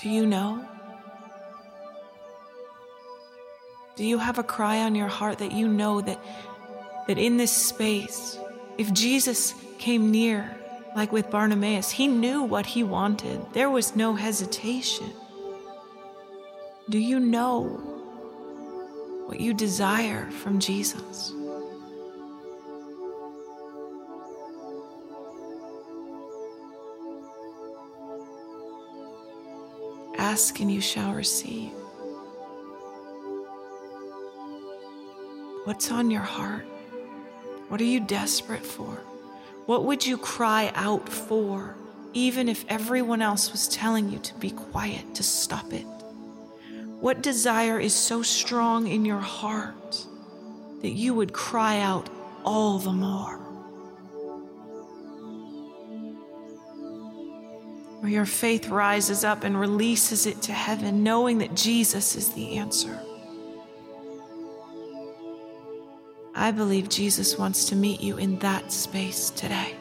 Do 0.00 0.08
you 0.08 0.24
know? 0.24 0.64
Do 3.96 4.04
you 4.04 4.16
have 4.16 4.38
a 4.38 4.42
cry 4.42 4.78
on 4.78 4.94
your 4.94 5.08
heart 5.08 5.38
that 5.40 5.52
you 5.52 5.68
know 5.68 6.00
that, 6.00 6.18
that 7.06 7.18
in 7.18 7.36
this 7.36 7.52
space, 7.52 8.38
if 8.78 8.90
Jesus 8.94 9.52
came 9.78 10.10
near, 10.10 10.56
like 10.96 11.12
with 11.12 11.30
Bartimaeus, 11.30 11.90
he 11.90 12.06
knew 12.06 12.42
what 12.42 12.64
he 12.64 12.82
wanted. 12.82 13.44
There 13.52 13.68
was 13.68 13.94
no 13.94 14.14
hesitation. 14.14 15.12
Do 16.88 16.98
you 16.98 17.20
know 17.20 17.97
what 19.28 19.40
you 19.40 19.52
desire 19.52 20.24
from 20.30 20.58
Jesus? 20.58 21.34
Ask 30.16 30.60
and 30.60 30.72
you 30.72 30.80
shall 30.80 31.12
receive. 31.12 31.72
What's 35.64 35.90
on 35.90 36.10
your 36.10 36.22
heart? 36.22 36.64
What 37.68 37.82
are 37.82 37.84
you 37.84 38.00
desperate 38.00 38.64
for? 38.64 39.02
What 39.66 39.84
would 39.84 40.06
you 40.06 40.16
cry 40.16 40.72
out 40.74 41.06
for, 41.06 41.76
even 42.14 42.48
if 42.48 42.64
everyone 42.70 43.20
else 43.20 43.52
was 43.52 43.68
telling 43.68 44.08
you 44.08 44.20
to 44.20 44.34
be 44.36 44.52
quiet, 44.52 45.14
to 45.16 45.22
stop 45.22 45.70
it? 45.74 45.84
What 47.00 47.22
desire 47.22 47.78
is 47.78 47.94
so 47.94 48.22
strong 48.22 48.88
in 48.88 49.04
your 49.04 49.20
heart 49.20 50.04
that 50.82 50.90
you 50.90 51.14
would 51.14 51.32
cry 51.32 51.78
out 51.78 52.10
all 52.44 52.78
the 52.78 52.92
more? 52.92 53.36
Where 58.00 58.10
your 58.10 58.26
faith 58.26 58.68
rises 58.68 59.22
up 59.22 59.44
and 59.44 59.58
releases 59.58 60.26
it 60.26 60.42
to 60.42 60.52
heaven, 60.52 61.02
knowing 61.04 61.38
that 61.38 61.54
Jesus 61.54 62.16
is 62.16 62.32
the 62.32 62.56
answer. 62.56 62.98
I 66.34 66.50
believe 66.50 66.88
Jesus 66.88 67.38
wants 67.38 67.64
to 67.66 67.76
meet 67.76 68.00
you 68.00 68.16
in 68.16 68.38
that 68.38 68.72
space 68.72 69.30
today. 69.30 69.74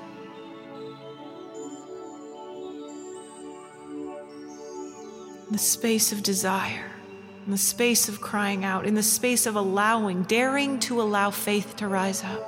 The 5.52 5.58
space 5.58 6.12
of 6.12 6.24
desire, 6.24 6.92
in 7.48 7.52
the 7.52 7.58
space 7.58 8.10
of 8.10 8.20
crying 8.20 8.66
out, 8.66 8.86
in 8.86 8.94
the 8.94 9.02
space 9.02 9.46
of 9.46 9.56
allowing, 9.56 10.24
daring 10.24 10.80
to 10.80 11.02
allow 11.02 11.32
faith 11.32 11.78
to 11.78 11.88
rise 11.88 12.22
up, 12.22 12.44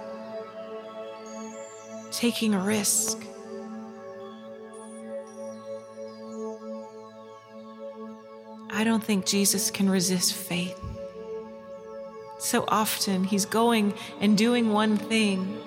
taking 2.11 2.53
a 2.53 2.59
risk. 2.59 3.17
I 8.69 8.83
don't 8.83 9.01
think 9.01 9.25
Jesus 9.25 9.71
can 9.71 9.89
resist 9.89 10.33
faith. 10.33 10.77
So 12.37 12.65
often 12.67 13.23
he's 13.23 13.45
going 13.45 13.93
and 14.19 14.37
doing 14.37 14.73
one 14.73 14.97
thing, 14.97 15.61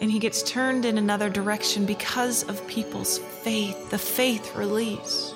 and 0.00 0.10
he 0.10 0.18
gets 0.18 0.42
turned 0.42 0.84
in 0.84 0.98
another 0.98 1.30
direction 1.30 1.86
because 1.86 2.42
of 2.48 2.66
people's 2.66 3.18
faith, 3.18 3.90
the 3.90 3.98
faith 3.98 4.56
release. 4.56 5.33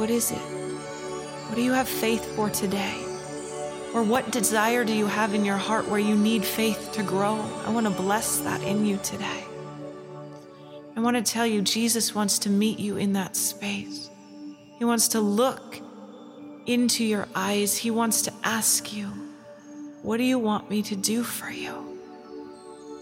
What 0.00 0.08
is 0.08 0.30
it? 0.30 0.38
What 0.38 1.56
do 1.56 1.60
you 1.60 1.72
have 1.72 1.86
faith 1.86 2.24
for 2.34 2.48
today? 2.48 2.96
Or 3.92 4.02
what 4.02 4.30
desire 4.30 4.82
do 4.82 4.94
you 4.94 5.04
have 5.04 5.34
in 5.34 5.44
your 5.44 5.58
heart 5.58 5.86
where 5.88 6.00
you 6.00 6.16
need 6.16 6.42
faith 6.42 6.92
to 6.92 7.02
grow? 7.02 7.38
I 7.66 7.68
want 7.68 7.86
to 7.86 7.92
bless 7.92 8.38
that 8.38 8.62
in 8.62 8.86
you 8.86 8.98
today. 9.02 9.44
I 10.96 11.00
want 11.00 11.18
to 11.18 11.22
tell 11.22 11.46
you, 11.46 11.60
Jesus 11.60 12.14
wants 12.14 12.38
to 12.38 12.48
meet 12.48 12.78
you 12.78 12.96
in 12.96 13.12
that 13.12 13.36
space. 13.36 14.08
He 14.78 14.86
wants 14.86 15.08
to 15.08 15.20
look 15.20 15.78
into 16.64 17.04
your 17.04 17.28
eyes. 17.34 17.76
He 17.76 17.90
wants 17.90 18.22
to 18.22 18.32
ask 18.42 18.94
you, 18.94 19.08
What 20.00 20.16
do 20.16 20.22
you 20.22 20.38
want 20.38 20.70
me 20.70 20.80
to 20.80 20.96
do 20.96 21.22
for 21.22 21.50
you? 21.50 21.98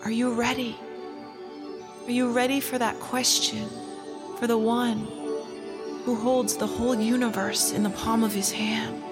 Are 0.03 0.11
you 0.11 0.33
ready? 0.33 0.77
Are 2.07 2.11
you 2.11 2.33
ready 2.33 2.59
for 2.59 2.77
that 2.77 2.99
question 2.99 3.69
for 4.41 4.49
the 4.49 4.59
one 4.59 5.07
who 6.09 6.15
holds 6.15 6.57
the 6.57 6.67
whole 6.67 6.95
universe 6.95 7.71
in 7.71 7.83
the 7.83 7.91
palm 7.91 8.25
of 8.25 8.33
his 8.33 8.51
hand, 8.51 9.05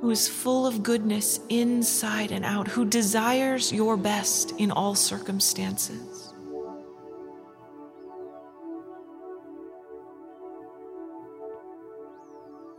who 0.00 0.10
is 0.10 0.26
full 0.26 0.66
of 0.66 0.82
goodness 0.82 1.38
inside 1.50 2.32
and 2.32 2.44
out, 2.44 2.66
who 2.66 2.84
desires 2.84 3.72
your 3.72 3.96
best 3.96 4.50
in 4.58 4.72
all 4.72 4.96
circumstances. 4.96 6.34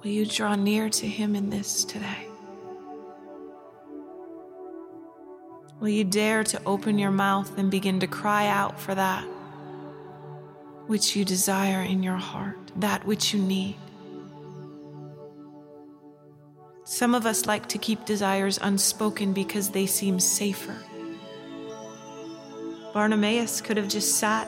Will 0.03 0.11
you 0.11 0.25
draw 0.25 0.55
near 0.55 0.89
to 0.89 1.07
him 1.07 1.37
in 1.37 1.49
this 1.49 1.85
today? 1.85 2.27
Will 5.79 5.87
you 5.87 6.03
dare 6.03 6.43
to 6.43 6.61
open 6.65 6.99
your 6.99 7.11
mouth 7.11 7.57
and 7.57 7.71
begin 7.71 8.01
to 8.01 8.07
cry 8.07 8.47
out 8.47 8.77
for 8.77 8.93
that? 8.93 9.25
Which 10.87 11.15
you 11.15 11.25
desire 11.25 11.81
in 11.81 12.03
your 12.03 12.17
heart, 12.17 12.71
that 12.75 13.05
which 13.05 13.33
you 13.33 13.41
need. 13.41 13.75
Some 16.83 17.15
of 17.15 17.25
us 17.25 17.47
like 17.47 17.67
to 17.69 17.79
keep 17.79 18.05
desires 18.05 18.59
unspoken 18.61 19.33
because 19.33 19.69
they 19.69 19.87
seem 19.87 20.19
safer. 20.19 20.77
Bartimaeus 22.93 23.59
could 23.59 23.77
have 23.77 23.87
just 23.87 24.17
sat 24.19 24.47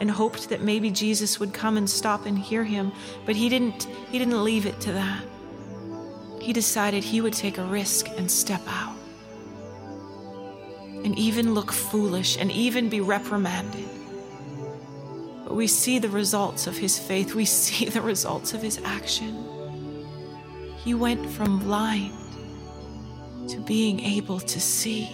and 0.00 0.10
hoped 0.10 0.48
that 0.48 0.62
maybe 0.62 0.90
Jesus 0.90 1.38
would 1.38 1.52
come 1.52 1.76
and 1.76 1.88
stop 1.88 2.26
and 2.26 2.38
hear 2.38 2.64
him, 2.64 2.92
but 3.24 3.36
he 3.36 3.48
didn't 3.48 3.84
he 4.10 4.18
didn't 4.18 4.42
leave 4.42 4.66
it 4.66 4.80
to 4.80 4.92
that. 4.92 5.22
He 6.40 6.52
decided 6.52 7.04
he 7.04 7.20
would 7.20 7.32
take 7.32 7.58
a 7.58 7.64
risk 7.64 8.08
and 8.16 8.30
step 8.30 8.62
out. 8.68 8.96
And 11.04 11.18
even 11.18 11.54
look 11.54 11.72
foolish 11.72 12.36
and 12.38 12.50
even 12.50 12.88
be 12.88 13.00
reprimanded. 13.00 13.88
But 15.46 15.54
we 15.54 15.68
see 15.68 16.00
the 16.00 16.08
results 16.08 16.66
of 16.66 16.76
his 16.76 16.98
faith, 16.98 17.36
we 17.36 17.44
see 17.44 17.84
the 17.84 18.02
results 18.02 18.52
of 18.52 18.60
his 18.62 18.80
action. 18.84 19.44
He 20.82 20.92
went 20.92 21.24
from 21.30 21.60
blind 21.60 22.12
to 23.50 23.60
being 23.60 24.00
able 24.00 24.40
to 24.40 24.60
see, 24.60 25.08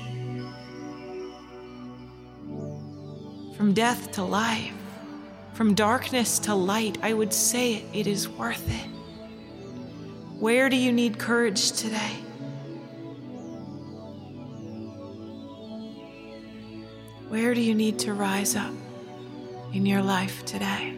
from 3.59 3.75
death 3.75 4.13
to 4.13 4.23
life, 4.23 4.73
from 5.53 5.75
darkness 5.75 6.39
to 6.41 6.55
light. 6.55 6.97
I 7.03 7.13
would 7.13 7.35
say 7.35 7.75
it, 7.75 7.85
it 7.93 8.07
is 8.07 8.27
worth 8.27 8.67
it. 8.71 8.89
Where 10.41 10.71
do 10.71 10.77
you 10.77 10.93
need 10.93 11.19
courage 11.19 11.73
today? 11.73 12.17
Where 17.29 17.53
do 17.53 17.61
you 17.61 17.75
need 17.75 17.99
to 17.99 18.15
rise 18.15 18.57
up? 18.57 18.73
In 19.73 19.87
your 19.87 20.03
life 20.03 20.45
today. 20.45 20.95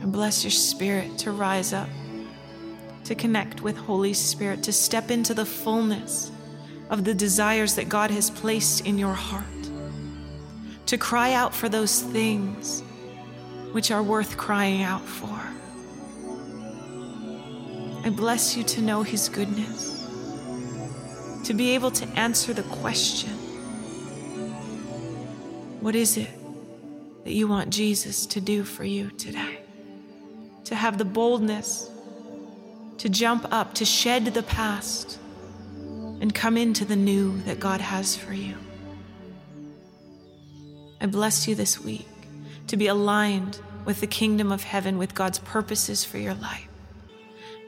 And 0.00 0.12
bless 0.12 0.44
your 0.44 0.50
spirit 0.50 1.16
to 1.18 1.32
rise 1.32 1.72
up, 1.72 1.88
to 3.04 3.14
connect 3.14 3.62
with 3.62 3.76
Holy 3.76 4.12
Spirit, 4.12 4.62
to 4.64 4.72
step 4.72 5.10
into 5.10 5.32
the 5.32 5.46
fullness 5.46 6.30
of 6.90 7.04
the 7.04 7.14
desires 7.14 7.74
that 7.76 7.88
God 7.88 8.10
has 8.10 8.30
placed 8.30 8.84
in 8.86 8.98
your 8.98 9.14
heart, 9.14 9.44
to 10.86 10.98
cry 10.98 11.32
out 11.32 11.54
for 11.54 11.68
those 11.68 12.02
things 12.02 12.82
which 13.72 13.90
are 13.90 14.02
worth 14.02 14.36
crying 14.36 14.82
out 14.82 15.04
for. 15.04 15.40
I 18.04 18.10
bless 18.10 18.56
you 18.56 18.64
to 18.64 18.82
know 18.82 19.02
His 19.02 19.28
goodness, 19.28 20.06
to 21.44 21.54
be 21.54 21.70
able 21.70 21.92
to 21.92 22.06
answer 22.08 22.52
the 22.52 22.64
question 22.64 23.41
what 25.82 25.96
is 25.96 26.16
it 26.16 26.30
that 27.24 27.32
you 27.32 27.48
want 27.48 27.70
Jesus 27.70 28.24
to 28.26 28.40
do 28.40 28.62
for 28.62 28.84
you 28.84 29.10
today? 29.10 29.58
To 30.66 30.76
have 30.76 30.96
the 30.96 31.04
boldness 31.04 31.90
to 32.98 33.08
jump 33.08 33.48
up, 33.50 33.74
to 33.74 33.84
shed 33.84 34.26
the 34.26 34.44
past, 34.44 35.18
and 36.20 36.32
come 36.32 36.56
into 36.56 36.84
the 36.84 36.94
new 36.94 37.36
that 37.42 37.58
God 37.58 37.80
has 37.80 38.14
for 38.14 38.32
you. 38.32 38.54
I 41.00 41.06
bless 41.06 41.48
you 41.48 41.56
this 41.56 41.80
week 41.80 42.06
to 42.68 42.76
be 42.76 42.86
aligned 42.86 43.58
with 43.84 44.00
the 44.00 44.06
kingdom 44.06 44.52
of 44.52 44.62
heaven, 44.62 44.98
with 44.98 45.16
God's 45.16 45.40
purposes 45.40 46.04
for 46.04 46.18
your 46.18 46.34
life, 46.34 46.68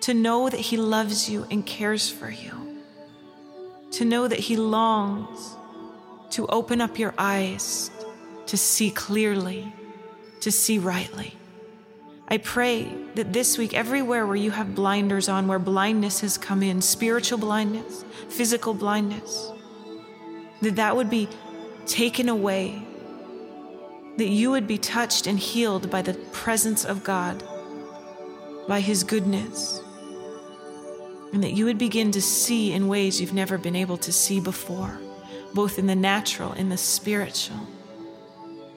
to 0.02 0.14
know 0.14 0.48
that 0.48 0.60
He 0.60 0.76
loves 0.76 1.28
you 1.28 1.48
and 1.50 1.66
cares 1.66 2.08
for 2.08 2.30
you, 2.30 2.80
to 3.90 4.04
know 4.04 4.28
that 4.28 4.38
He 4.38 4.56
longs 4.56 5.56
to 6.34 6.46
open 6.48 6.80
up 6.80 6.98
your 6.98 7.14
eyes 7.16 7.92
to 8.46 8.56
see 8.56 8.90
clearly, 8.90 9.72
to 10.40 10.50
see 10.50 10.78
rightly. 10.78 11.36
I 12.26 12.38
pray 12.38 12.90
that 13.16 13.32
this 13.32 13.58
week, 13.58 13.74
everywhere 13.74 14.26
where 14.26 14.36
you 14.36 14.50
have 14.50 14.74
blinders 14.74 15.28
on, 15.28 15.46
where 15.46 15.58
blindness 15.58 16.20
has 16.20 16.38
come 16.38 16.62
in, 16.62 16.80
spiritual 16.80 17.38
blindness, 17.38 18.04
physical 18.28 18.72
blindness, 18.72 19.52
that 20.62 20.76
that 20.76 20.96
would 20.96 21.10
be 21.10 21.28
taken 21.86 22.30
away, 22.30 22.82
that 24.16 24.28
you 24.28 24.50
would 24.50 24.66
be 24.66 24.78
touched 24.78 25.26
and 25.26 25.38
healed 25.38 25.90
by 25.90 26.00
the 26.00 26.14
presence 26.32 26.84
of 26.84 27.04
God, 27.04 27.42
by 28.66 28.80
His 28.80 29.04
goodness, 29.04 29.82
and 31.34 31.42
that 31.42 31.52
you 31.52 31.66
would 31.66 31.78
begin 31.78 32.10
to 32.12 32.22
see 32.22 32.72
in 32.72 32.88
ways 32.88 33.20
you've 33.20 33.34
never 33.34 33.58
been 33.58 33.76
able 33.76 33.98
to 33.98 34.12
see 34.12 34.40
before, 34.40 34.98
both 35.52 35.78
in 35.78 35.86
the 35.86 35.96
natural 35.96 36.52
and 36.52 36.72
the 36.72 36.78
spiritual. 36.78 37.66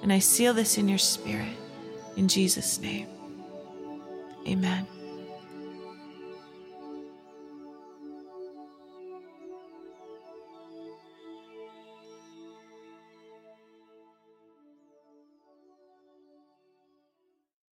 And 0.01 0.13
I 0.13 0.19
seal 0.19 0.53
this 0.53 0.77
in 0.77 0.87
your 0.87 0.97
spirit. 0.97 1.55
In 2.15 2.27
Jesus' 2.27 2.79
name, 2.79 3.07
amen. 4.47 4.87